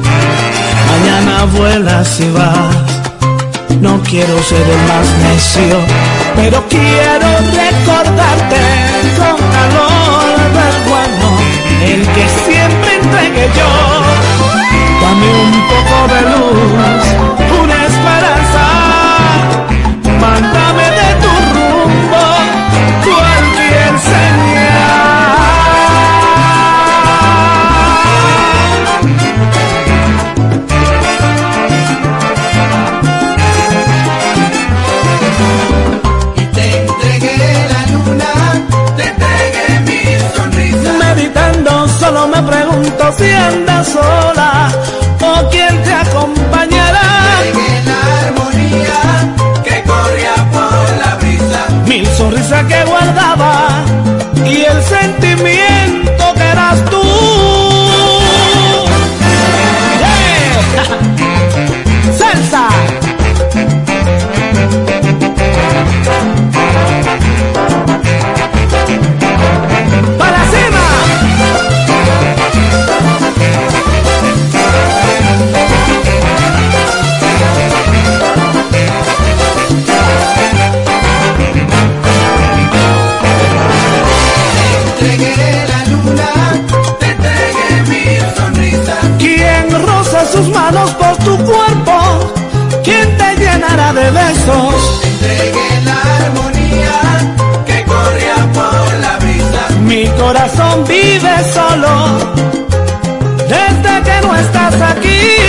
mañana 0.91 1.45
vuelas 1.57 2.21
y 2.21 2.31
vas. 2.31 3.81
No 3.81 4.01
quiero 4.03 4.41
ser 4.43 4.63
el 4.63 4.83
más 4.87 5.09
necio, 5.25 5.79
pero 6.37 6.65
quiero 6.69 7.29
recordarte 7.53 8.58
sola 43.85 44.69
o 45.21 45.49
quién 45.51 45.83
te 45.83 45.93
acompañará. 45.93 47.09
La 47.85 48.01
armonía 48.27 49.01
que 49.65 49.83
corría 49.83 50.35
por 50.53 50.97
la 51.03 51.15
brisa. 51.17 51.61
Mil 51.87 52.07
sonrisas 52.17 52.65
que 52.65 52.85
guardaba 52.85 53.88
corazón 100.49 100.85
vive 100.85 101.45
solo 101.53 102.19
desde 103.49 104.03
que 104.03 104.27
no 104.27 104.35
estás 104.37 104.81
aquí. 104.81 105.48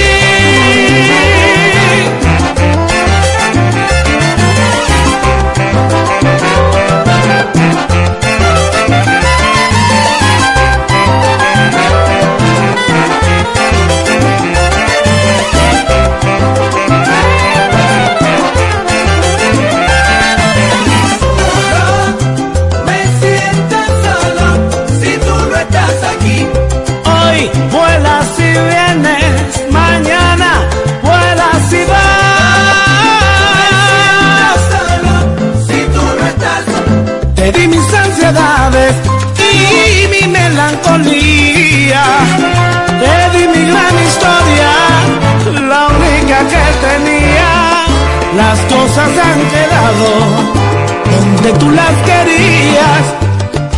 Donde 51.12 51.54
tú 51.60 51.72
las 51.72 51.96
querías. 52.04 53.04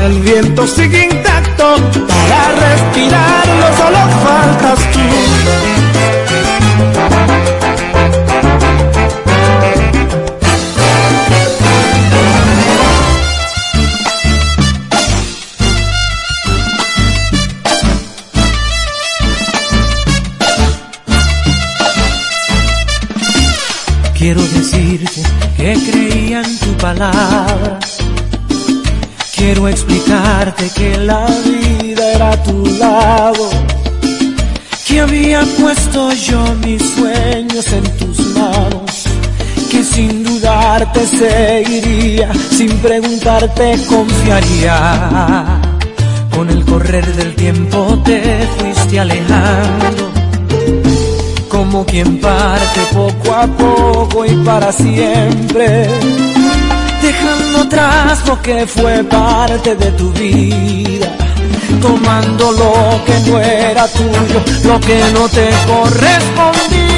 El 0.03 0.19
viento 0.21 0.67
sigue 0.67 1.05
intacto 1.05 1.75
para 2.07 2.51
respirarlo, 2.55 3.77
solo 3.77 3.99
faltas 4.23 4.79
tú. 4.91 4.99
Quiero 24.17 24.41
decirte 24.41 25.40
que 26.81 26.87
creía 26.87 27.21
en 27.31 27.41
tu 27.41 27.45
palabra. 27.51 27.79
Quiero 29.35 29.67
explicarte 29.67 30.69
que 30.75 30.97
la 30.97 31.25
vida 31.45 32.13
era 32.13 32.31
a 32.31 32.43
tu 32.43 32.65
lado. 32.77 33.49
Que 34.87 35.01
había 35.01 35.41
puesto 35.59 36.11
yo 36.13 36.43
mis 36.65 36.81
sueños 36.95 37.65
en 37.71 37.83
tus 37.97 38.19
manos. 38.35 39.03
Que 39.69 39.83
sin 39.83 40.23
dudar 40.23 40.91
te 40.93 41.07
seguiría, 41.07 42.33
sin 42.33 42.77
preguntarte 42.79 43.79
confiaría. 43.87 45.61
Con 46.35 46.49
el 46.49 46.65
correr 46.65 47.05
del 47.15 47.35
tiempo 47.35 48.01
te 48.03 48.47
fuiste 48.57 48.99
alejando 48.99 50.11
como 51.49 51.85
quien 51.85 52.19
parte 52.19 52.81
poco 52.93 53.33
a 53.33 53.45
poco 53.45 54.25
y 54.25 54.35
para 54.43 54.71
siempre, 54.71 55.85
lo 58.27 58.41
que 58.41 58.67
fue 58.67 59.03
parte 59.05 59.75
de 59.75 59.91
tu 59.91 60.11
vida, 60.11 61.07
tomando 61.81 62.51
lo 62.51 63.05
que 63.05 63.19
no 63.29 63.39
era 63.39 63.87
tuyo, 63.87 64.41
lo 64.65 64.79
que 64.81 64.99
no 65.13 65.29
te 65.29 65.49
correspondía, 65.67 66.90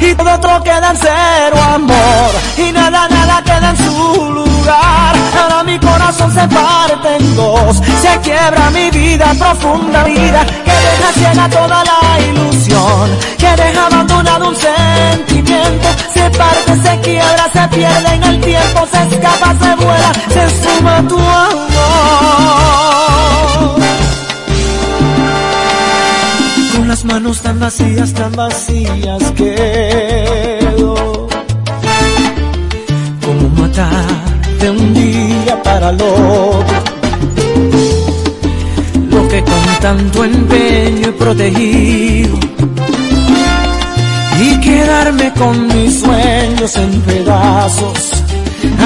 y 0.00 0.14
todo 0.14 0.34
otro 0.34 0.62
queda 0.62 0.90
en 0.90 0.96
cero 0.96 1.56
amor, 1.74 2.30
y 2.58 2.72
nada, 2.72 3.08
nada 3.08 3.42
queda 3.42 3.70
en 3.70 3.76
su 3.76 4.30
lugar. 4.32 5.16
Ahora 5.40 5.62
mi 5.64 5.78
corazón 5.78 6.32
se 6.32 6.46
parte 6.48 7.16
en 7.16 7.36
dos, 7.36 7.76
se 8.02 8.20
quiebra 8.20 8.70
mi 8.70 8.90
vida, 8.90 9.34
profunda 9.38 10.04
vida, 10.04 10.44
que 10.64 10.72
deja 10.86 11.12
ciega 11.14 11.48
toda 11.48 11.84
la 11.84 12.20
ilusión, 12.20 13.18
que 13.38 13.56
deja 13.62 13.86
abandonado 13.86 14.48
un 14.48 14.56
sentimiento, 14.56 15.88
se 16.12 16.30
parte, 16.30 16.76
se 16.82 17.00
quiebra, 17.00 17.50
se 17.52 17.68
pierde 17.68 18.14
en 18.14 18.22
el 18.24 18.40
tiempo, 18.40 18.86
se 18.92 19.02
escapa, 19.14 19.54
se 19.60 19.74
vuela, 19.76 20.12
se 20.28 20.50
suma 20.62 21.02
tu 21.08 21.18
amor. 21.18 21.64
Con 26.94 27.08
las 27.08 27.12
manos 27.12 27.40
tan 27.40 27.58
vacías, 27.58 28.12
tan 28.12 28.30
vacías 28.36 29.32
quedo. 29.32 31.26
Como 33.20 33.48
matar 33.60 34.60
de 34.60 34.70
un 34.70 34.94
día 34.94 35.60
para 35.64 35.90
el 35.90 36.00
otro. 36.00 36.78
Lo 39.10 39.26
que 39.26 39.42
con 39.42 39.80
tanto 39.80 40.24
empeño 40.24 41.08
he 41.08 41.12
protegido. 41.12 42.38
Y 44.40 44.60
quedarme 44.60 45.32
con 45.32 45.66
mis 45.66 45.98
sueños 45.98 46.76
en 46.76 47.00
pedazos 47.00 48.24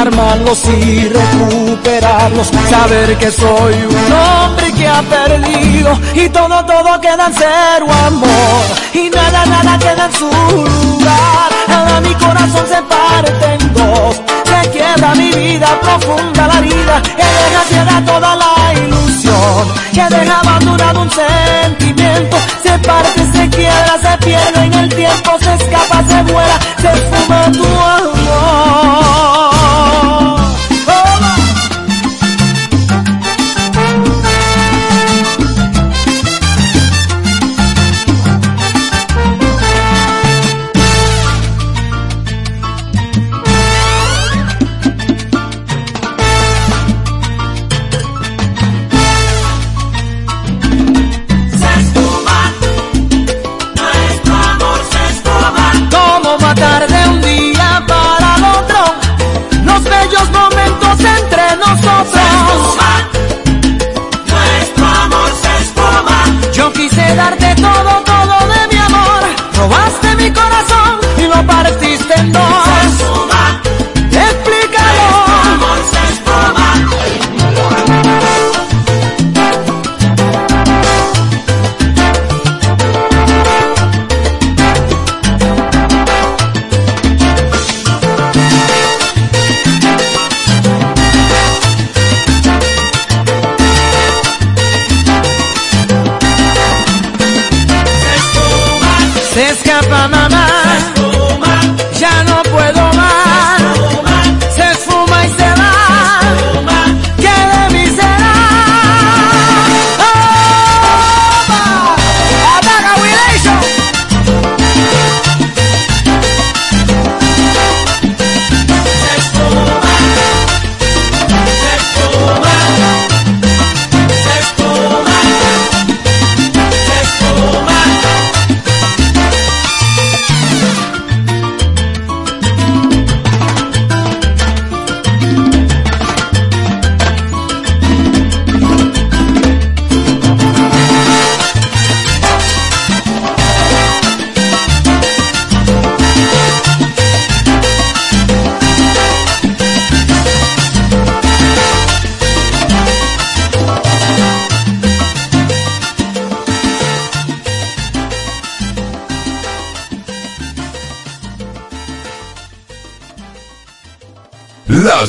armarlos 0.00 0.62
y 0.66 1.08
recuperarlos, 1.08 2.48
saber 2.70 3.16
que 3.18 3.30
soy 3.30 3.74
un 3.74 4.12
hombre 4.12 4.67
que 4.78 4.88
ha 4.88 5.02
perdido. 5.02 5.98
Y 6.14 6.28
todo, 6.28 6.64
todo 6.64 7.00
queda 7.00 7.26
en 7.26 7.34
cero 7.34 7.86
amor. 8.06 8.64
Y 8.94 9.10
nada, 9.10 9.44
nada 9.46 9.78
queda 9.78 10.04
en 10.06 10.12
su 10.12 10.26
lugar. 10.26 11.48
Ahora 11.68 12.00
mi 12.00 12.14
corazón 12.14 12.66
se 12.66 12.82
parte 12.82 13.44
en 13.54 13.74
dos, 13.74 14.16
se 14.44 14.70
quiebra 14.70 15.14
mi 15.14 15.30
vida, 15.32 15.68
profunda 15.82 16.46
la 16.46 16.60
vida, 16.60 17.02
que 17.02 17.26
deja 17.38 17.62
ciega 17.68 18.04
toda 18.06 18.36
la 18.36 18.74
ilusión, 18.74 19.68
que 19.92 20.04
deja 20.16 20.40
abandonado 20.40 21.02
un 21.02 21.10
sentimiento, 21.10 22.36
se 22.62 22.78
parte, 22.78 23.20
se 23.32 23.48
quiebra, 23.50 23.94
se 24.00 24.26
pierde 24.26 24.64
en 24.64 24.74
el 24.74 24.88
tiempo, 24.94 25.30
se 25.40 25.54
escapa, 25.54 26.02
se 26.08 26.22
vuela, 26.32 26.58
se 26.80 26.90
fuma 27.08 27.52
tu 27.52 27.64
amor. 27.64 29.37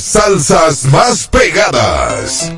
Salsas 0.09 0.85
más 0.85 1.27
pegadas. 1.27 2.51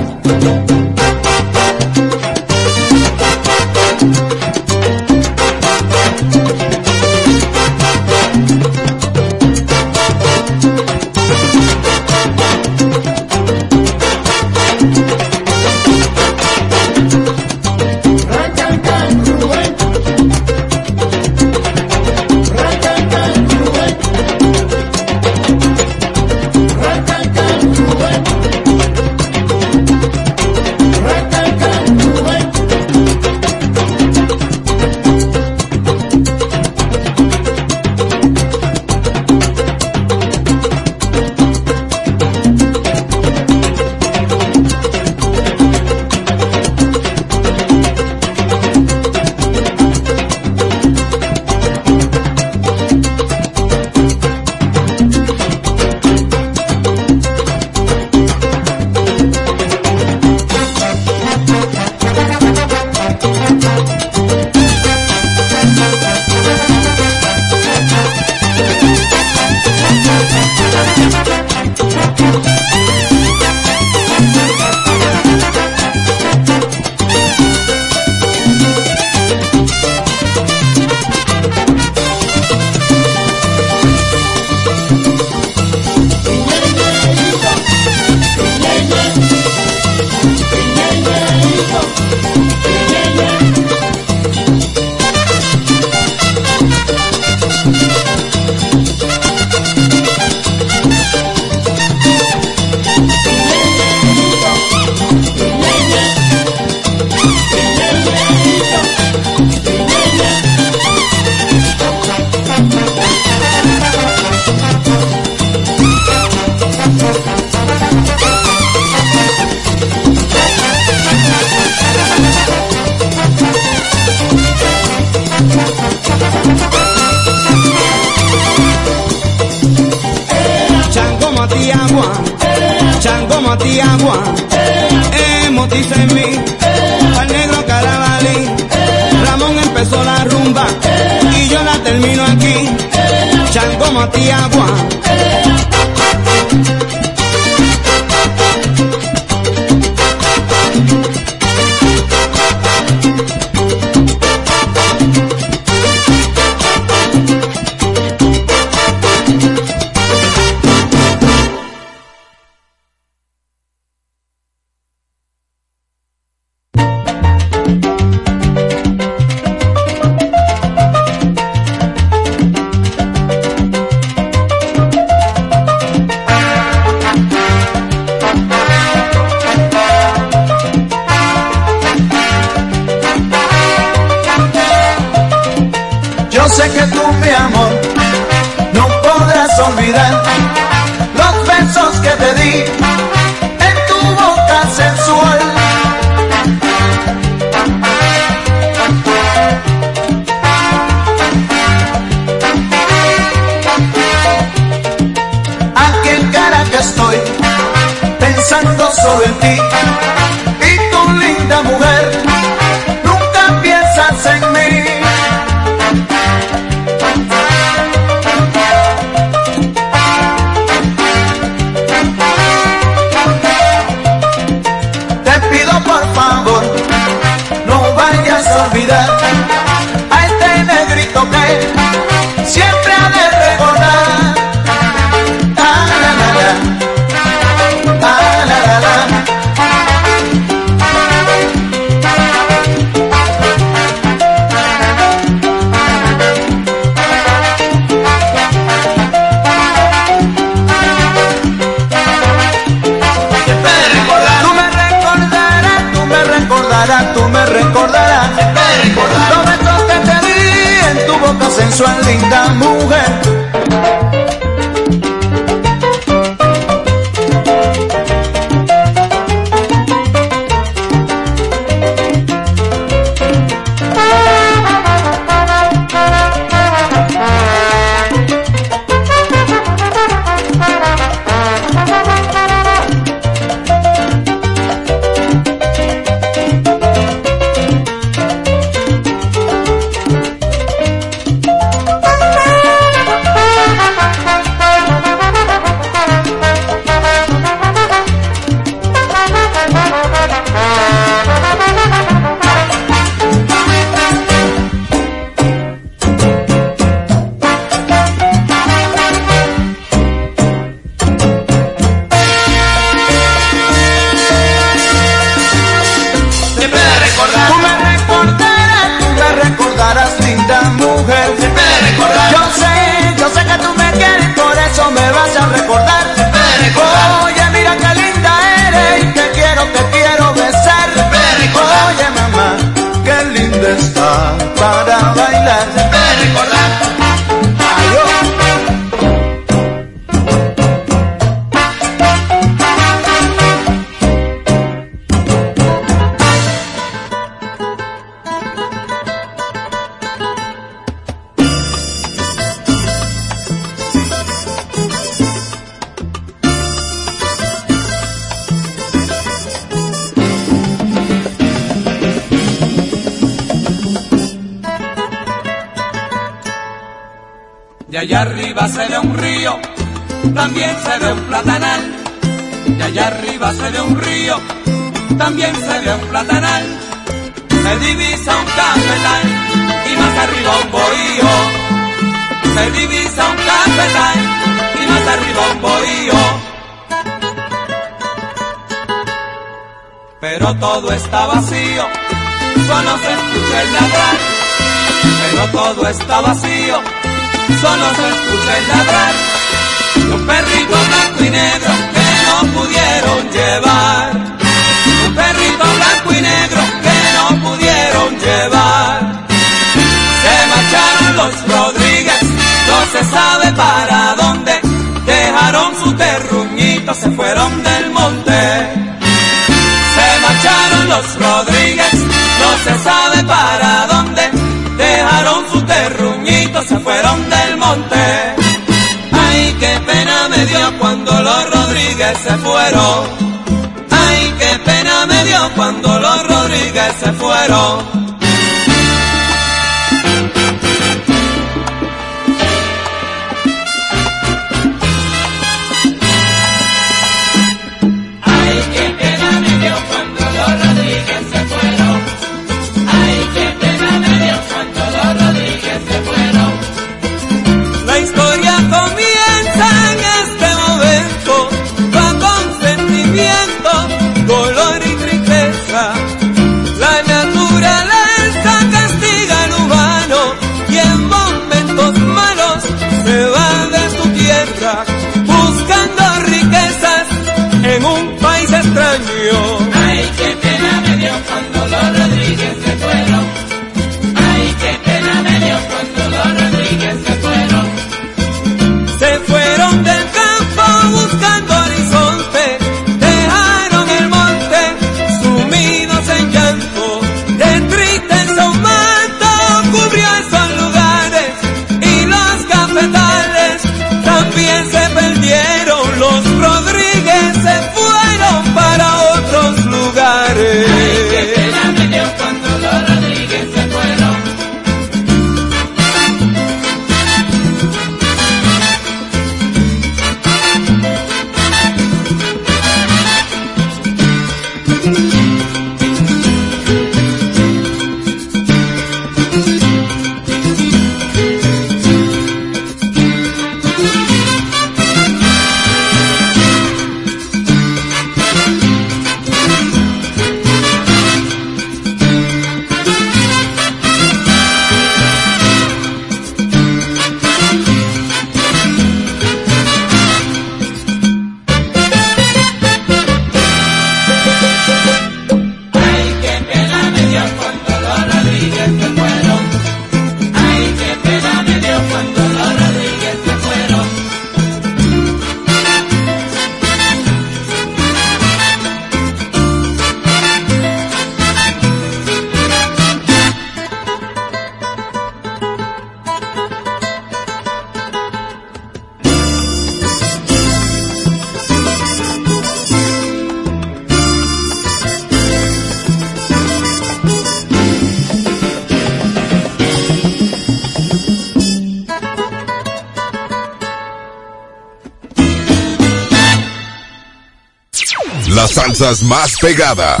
más 599.02 599.36
pegadas. 599.38 600.00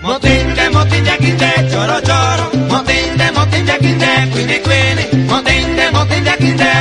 Motín 0.00 0.54
de 0.54 0.70
motín 0.70 1.04
de 1.04 1.18
quinte, 1.18 1.68
choro 1.70 2.00
choro. 2.00 2.50
Motín 2.70 3.18
de 3.18 3.32
motín 3.32 3.66
de 3.66 3.78
quinte, 3.78 4.62
cuini. 4.64 5.24
Motín 5.26 5.76
de 5.76 5.90
motín 5.90 6.24
de 6.24 6.36
quinte. 6.38 6.72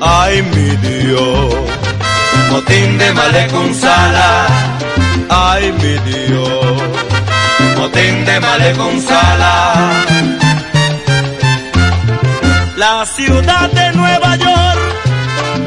Ay, 0.00 0.42
mi 0.42 0.76
Dios. 0.76 1.54
Motín 2.50 2.96
de 2.96 3.12
malecón 3.12 3.74
sala. 3.74 4.46
Ay, 5.28 5.72
mi 5.72 5.94
Dios. 6.10 6.82
Motín 7.76 8.24
de 8.24 8.40
malecón 8.40 9.00
sala. 9.02 10.11
La 12.82 13.06
ciudad 13.06 13.70
de 13.70 13.92
Nueva 13.92 14.34
York, 14.34 14.80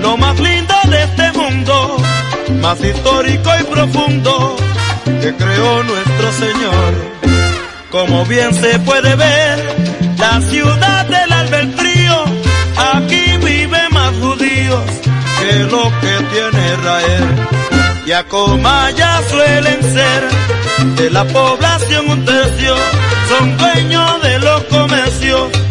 lo 0.01 0.17
más 0.17 0.37
lindo 0.37 0.75
de 0.89 1.01
este 1.01 1.31
mundo, 1.31 1.95
más 2.61 2.83
histórico 2.83 3.49
y 3.57 3.63
profundo 3.63 4.57
que 5.21 5.33
creó 5.33 5.83
nuestro 5.83 6.31
Señor. 6.33 6.93
Como 7.89 8.25
bien 8.25 8.53
se 8.53 8.79
puede 8.79 9.15
ver, 9.15 9.57
la 10.17 10.41
ciudad 10.41 11.05
del 11.05 11.31
albedrío, 11.31 12.25
aquí 12.93 13.37
vive 13.37 13.89
más 13.91 14.11
judíos 14.15 14.83
que 15.39 15.59
lo 15.71 15.83
que 16.01 16.13
tiene 16.33 16.73
Israel. 16.73 17.47
Y 18.07 18.11
a 18.11 18.25
Comaya 18.25 19.21
suelen 19.29 19.81
ser 19.81 20.21
de 20.97 21.09
la 21.11 21.23
población 21.23 22.09
un 22.09 22.25
tercio, 22.25 22.75
son 23.29 23.57
dueños 23.57 24.21
de 24.21 24.39
los 24.39 24.63
comercios. 24.65 25.64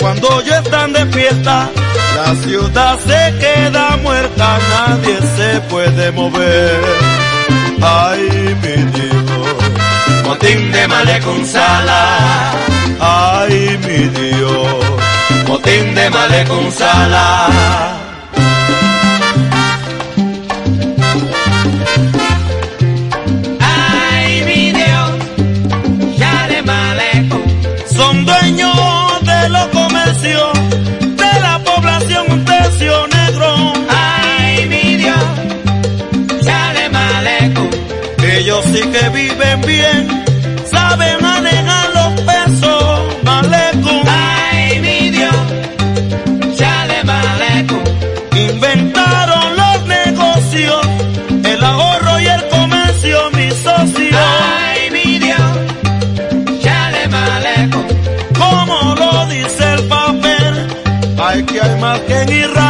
Cuando 0.00 0.40
ellos 0.40 0.56
están 0.64 0.92
de 0.94 1.04
fiesta, 1.06 1.70
la 2.16 2.34
ciudad 2.36 2.98
se 3.00 3.38
queda 3.38 3.98
muerta, 3.98 4.58
nadie 4.70 5.18
se 5.36 5.60
puede 5.68 6.10
mover. 6.12 6.80
Ay, 7.82 8.56
mi 8.62 8.82
Dios. 8.98 10.24
Motín 10.24 10.72
de 10.72 10.88
malecón 10.88 11.46
sala. 11.46 12.52
Ay, 12.98 13.78
mi 13.86 14.08
Dios. 14.08 14.84
Motín 15.46 15.94
de 15.94 16.08
malecón 16.08 16.72
sala. 16.72 17.99
Bien, 39.66 40.08
saben 40.70 41.16
manejar 41.20 41.90
los 41.94 42.20
pesos, 42.22 43.16
malecón. 43.22 44.02
Ay, 44.06 44.80
mi 44.80 45.10
Dios, 45.10 45.36
ya 46.56 46.86
de 46.86 47.04
malecón. 47.04 47.82
Inventaron 48.36 49.56
los 49.56 49.86
negocios, 49.86 50.80
el 51.44 51.64
ahorro 51.64 52.20
y 52.20 52.26
el 52.26 52.48
comercio, 52.48 53.18
mi 53.32 53.50
socio. 53.50 54.18
Ay, 54.18 54.90
mi 54.90 55.18
Dios, 55.18 56.62
ya 56.62 56.90
de 56.90 57.08
malecón. 57.08 57.86
Como 58.38 58.94
lo 58.94 59.26
dice 59.26 59.74
el 59.74 59.82
papel, 59.88 60.66
hay 61.18 61.42
que 61.44 61.60
hay 61.60 61.80
más 61.80 61.98
que 62.00 62.22
en 62.22 62.28
Israel, 62.28 62.69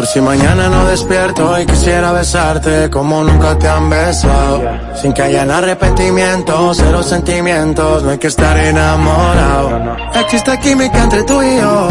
Por 0.00 0.06
si 0.06 0.20
mañana 0.22 0.70
no 0.70 0.86
despierto 0.86 1.60
y 1.60 1.66
quisiera 1.66 2.10
besarte 2.10 2.88
como 2.88 3.22
nunca 3.22 3.58
te 3.58 3.68
han 3.68 3.90
besado. 3.90 4.62
Sin 4.94 5.12
que 5.12 5.20
hayan 5.20 5.50
arrepentimientos, 5.50 6.78
cero 6.80 7.02
sentimientos, 7.02 8.02
no 8.02 8.08
hay 8.08 8.16
que 8.16 8.28
estar 8.28 8.56
enamorado. 8.56 9.98
Existe 10.14 10.58
química 10.60 11.02
entre 11.02 11.22
tú 11.24 11.42
y 11.42 11.54
yo 11.54 11.88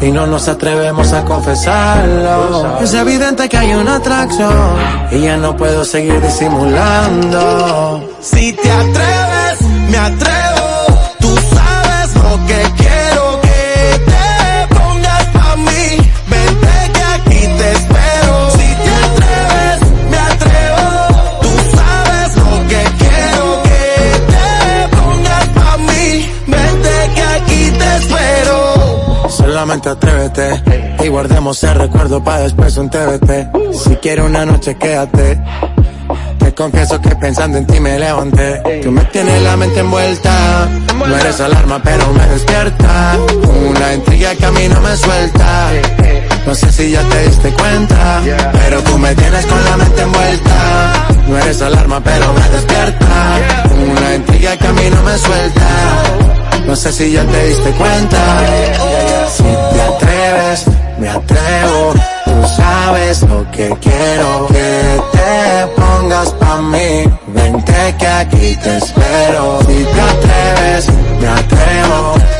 y 0.00 0.12
no 0.12 0.28
nos 0.28 0.46
atrevemos 0.46 1.12
a 1.12 1.24
confesarlo. 1.24 2.78
Es 2.82 2.94
evidente 2.94 3.48
que 3.48 3.58
hay 3.58 3.74
una 3.74 3.96
atracción 3.96 4.76
y 5.10 5.22
ya 5.22 5.36
no 5.36 5.56
puedo 5.56 5.84
seguir 5.84 6.20
disimulando. 6.20 8.08
Si 8.20 8.52
te 8.52 8.70
atreves, 8.70 9.60
me 9.90 9.98
atrevo. 9.98 10.86
Tú 11.18 11.34
sabes 11.52 12.14
lo 12.14 12.46
que 12.46 12.69
Solamente 29.60 29.90
atrévete, 29.90 30.62
Y 31.04 31.08
guardemos 31.08 31.62
el 31.64 31.74
recuerdo 31.74 32.24
para 32.24 32.44
después 32.44 32.78
un 32.78 32.88
TBT. 32.88 33.74
Si 33.74 33.94
quieres 33.96 34.24
una 34.24 34.46
noche, 34.46 34.74
quédate. 34.76 35.38
Te 36.38 36.54
confieso 36.54 36.98
que 36.98 37.14
pensando 37.16 37.58
en 37.58 37.66
ti 37.66 37.78
me 37.78 37.98
levanté. 37.98 38.80
Tú 38.82 38.90
me 38.90 39.04
tienes 39.04 39.42
la 39.42 39.58
mente 39.58 39.80
envuelta. 39.80 40.66
No 40.96 41.14
eres 41.14 41.38
alarma, 41.42 41.78
pero 41.84 42.10
me 42.10 42.26
despierta. 42.28 43.18
Una 43.68 43.92
intriga 43.92 44.34
que 44.34 44.46
a 44.46 44.50
mí 44.50 44.66
no 44.66 44.80
me 44.80 44.96
suelta. 44.96 45.70
No 46.46 46.54
sé 46.54 46.72
si 46.72 46.90
ya 46.92 47.02
te 47.02 47.28
diste 47.28 47.52
cuenta, 47.52 48.22
pero 48.50 48.82
tú 48.82 48.96
me 48.96 49.14
tienes 49.14 49.44
con 49.44 49.62
la 49.62 49.76
mente 49.76 50.00
envuelta. 50.00 50.92
No 51.28 51.36
eres 51.36 51.60
alarma, 51.60 52.00
pero 52.02 52.32
me 52.32 52.48
despierta. 52.48 53.38
Una 53.92 54.14
intriga 54.14 54.56
que 54.56 54.66
a 54.66 54.72
mí 54.72 54.84
no 54.90 55.02
me 55.02 55.18
suelta. 55.18 56.39
No 56.66 56.76
sé 56.76 56.92
si 56.92 57.12
ya 57.12 57.24
te 57.24 57.46
diste 57.48 57.70
cuenta. 57.72 58.18
Si 59.28 59.42
te 59.42 59.82
atreves, 59.82 60.64
me 60.98 61.08
atrevo. 61.08 61.92
Tú 62.24 62.48
sabes 62.56 63.22
lo 63.22 63.50
que 63.50 63.74
quiero. 63.80 64.46
Que 64.48 65.00
te 65.12 65.66
pongas 65.80 66.30
pa' 66.34 66.60
mí. 66.62 67.04
Vente 67.28 67.94
que 67.98 68.06
aquí 68.06 68.56
te 68.62 68.76
espero. 68.76 69.60
Si 69.66 69.84
te 69.84 70.00
atreves, 70.00 70.86
me 71.20 71.28
atrevo. 71.28 72.39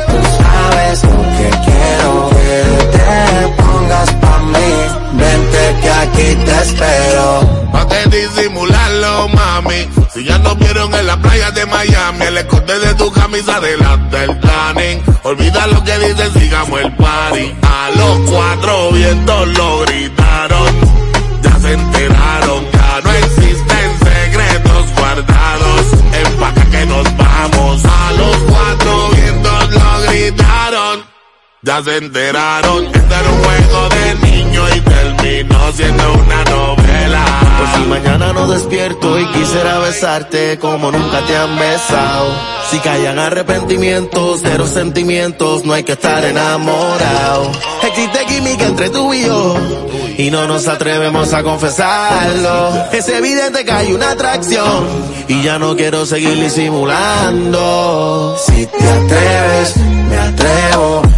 Sabes 0.81 1.03
lo 1.05 1.23
que 1.37 1.51
quiero. 1.67 2.31
Que 2.31 2.97
te 2.97 3.63
pongas 3.63 4.11
pa' 4.15 4.39
mí. 4.39 4.73
Vente 5.13 5.77
que 5.83 5.91
aquí 5.91 6.45
te 6.47 6.63
espero. 6.63 7.69
Pa' 7.73 7.87
que 7.87 8.17
disimularlo, 8.17 9.29
mami. 9.29 9.89
Si 10.13 10.25
ya 10.25 10.39
nos 10.39 10.59
vieron 10.59 10.95
en 10.95 11.07
la 11.07 11.17
playa 11.19 11.51
de 11.51 11.67
Miami, 11.67 12.25
el 12.25 12.39
escote 12.39 12.79
de 12.79 12.95
tu 12.95 13.13
camisa 13.13 13.61
delante 13.61 14.17
del 14.17 14.41
tanning. 14.41 15.03
Olvida 15.23 15.67
lo 15.67 15.85
que 15.85 15.99
dicen, 15.99 16.33
sigamos 16.41 16.81
el 16.81 16.93
party. 16.97 17.55
A 17.63 17.91
los 17.97 18.31
cuatro 18.31 18.91
vientos 18.93 19.49
lo 19.49 19.81
gritaron. 19.81 20.73
Ya 21.43 21.59
se 21.59 21.73
enteraron, 21.75 22.65
ya 22.73 23.01
no 23.05 23.13
existen 23.13 23.89
secretos 23.99 24.85
guardados. 24.97 25.83
Empaca 26.25 26.65
que 26.71 26.87
nos 26.87 27.17
vamos. 27.17 27.85
A 27.85 28.13
los 28.13 28.37
cuatro 28.49 29.11
vientos 29.11 29.71
lo 29.75 30.03
gritaron. 30.09 30.40
Ya 31.63 31.83
se 31.83 31.95
enteraron, 31.99 32.87
este 32.87 32.99
era 32.99 33.31
un 33.31 33.45
juego 33.45 33.89
de 33.91 34.31
niño 34.31 34.63
y 34.75 34.81
terminó 34.81 35.73
siendo 35.73 36.13
una 36.15 36.45
novela. 36.45 37.25
Por 37.59 37.69
si 37.77 37.87
mañana 37.87 38.33
no 38.33 38.49
despierto 38.49 39.21
y 39.21 39.27
quisiera 39.27 39.79
besarte 39.79 40.59
como 40.59 40.91
nunca 40.91 41.21
te 41.27 41.37
han 41.37 41.59
besado. 41.59 42.35
Si 42.71 42.79
callan 42.79 43.19
arrepentimientos, 43.19 44.41
cero 44.43 44.67
sentimientos, 44.67 45.67
no 45.67 45.75
hay 45.75 45.83
que 45.83 45.93
estar 45.93 46.25
enamorado. 46.25 47.53
Existe 47.83 48.25
química 48.25 48.65
entre 48.65 48.89
tú 48.89 49.13
y 49.13 49.27
yo 49.27 49.55
y 50.17 50.31
no 50.31 50.47
nos 50.47 50.67
atrevemos 50.67 51.35
a 51.35 51.43
confesarlo. 51.43 52.87
Es 52.91 53.07
evidente 53.11 53.67
que 53.67 53.73
hay 53.73 53.93
una 53.93 54.13
atracción 54.13 54.87
y 55.29 55.43
ya 55.43 55.59
no 55.59 55.77
quiero 55.77 56.07
seguir 56.07 56.41
disimulando. 56.41 58.35
Si 58.47 58.65
te 58.65 58.89
atreves, 58.89 59.77
me 60.09 60.17
atrevo 60.17 61.10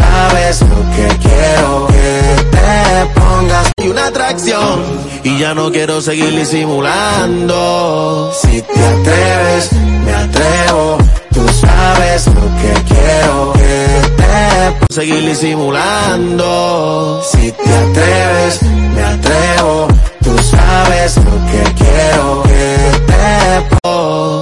sabes 0.00 0.60
lo 0.62 0.80
que 0.94 1.06
quiero 1.18 1.86
que 1.88 2.10
te 2.50 3.20
pongas. 3.20 3.72
Y 3.82 3.88
una 3.88 4.06
atracción. 4.06 4.82
Y 5.24 5.38
ya 5.38 5.54
no 5.54 5.70
quiero 5.70 6.00
seguir 6.00 6.34
disimulando. 6.36 8.32
Si 8.40 8.62
te 8.62 8.84
atreves 8.94 9.72
me 10.04 10.14
atrevo. 10.14 10.98
Tú 11.32 11.46
sabes 11.60 12.26
lo 12.26 12.46
que 12.60 12.72
quiero 12.92 13.52
que 13.52 14.00
te 14.16 14.94
seguir 14.94 15.24
disimulando. 15.26 17.22
Si 17.30 17.52
te 17.52 17.74
atreves 17.84 18.62
me 18.94 19.02
atrevo. 19.02 19.88
Tú 20.22 20.36
sabes 20.42 21.16
lo 21.16 21.36
que 21.50 21.62
quiero 21.82 22.42
que 22.42 22.76
te 23.06 23.20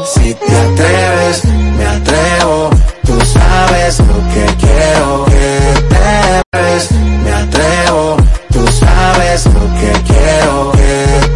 si 0.05 0.35
te 0.35 0.56
atreves 0.56 1.44
me 1.44 1.86
atrevo 1.86 2.70
sabes 3.59 3.98
lo 3.98 4.18
que 4.32 4.44
quiero 4.56 5.24
que 5.24 5.82
te 5.89 6.59
ves, 6.59 6.93
me 7.24 7.32
atrevo, 7.32 8.16
tú 8.52 8.64
sabes 8.68 9.47
lo 9.47 9.60
que 9.80 9.93
quiero 10.06 10.72
que 10.72 10.86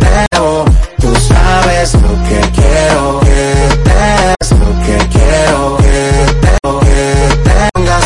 te 0.00 0.26
veo. 0.38 0.71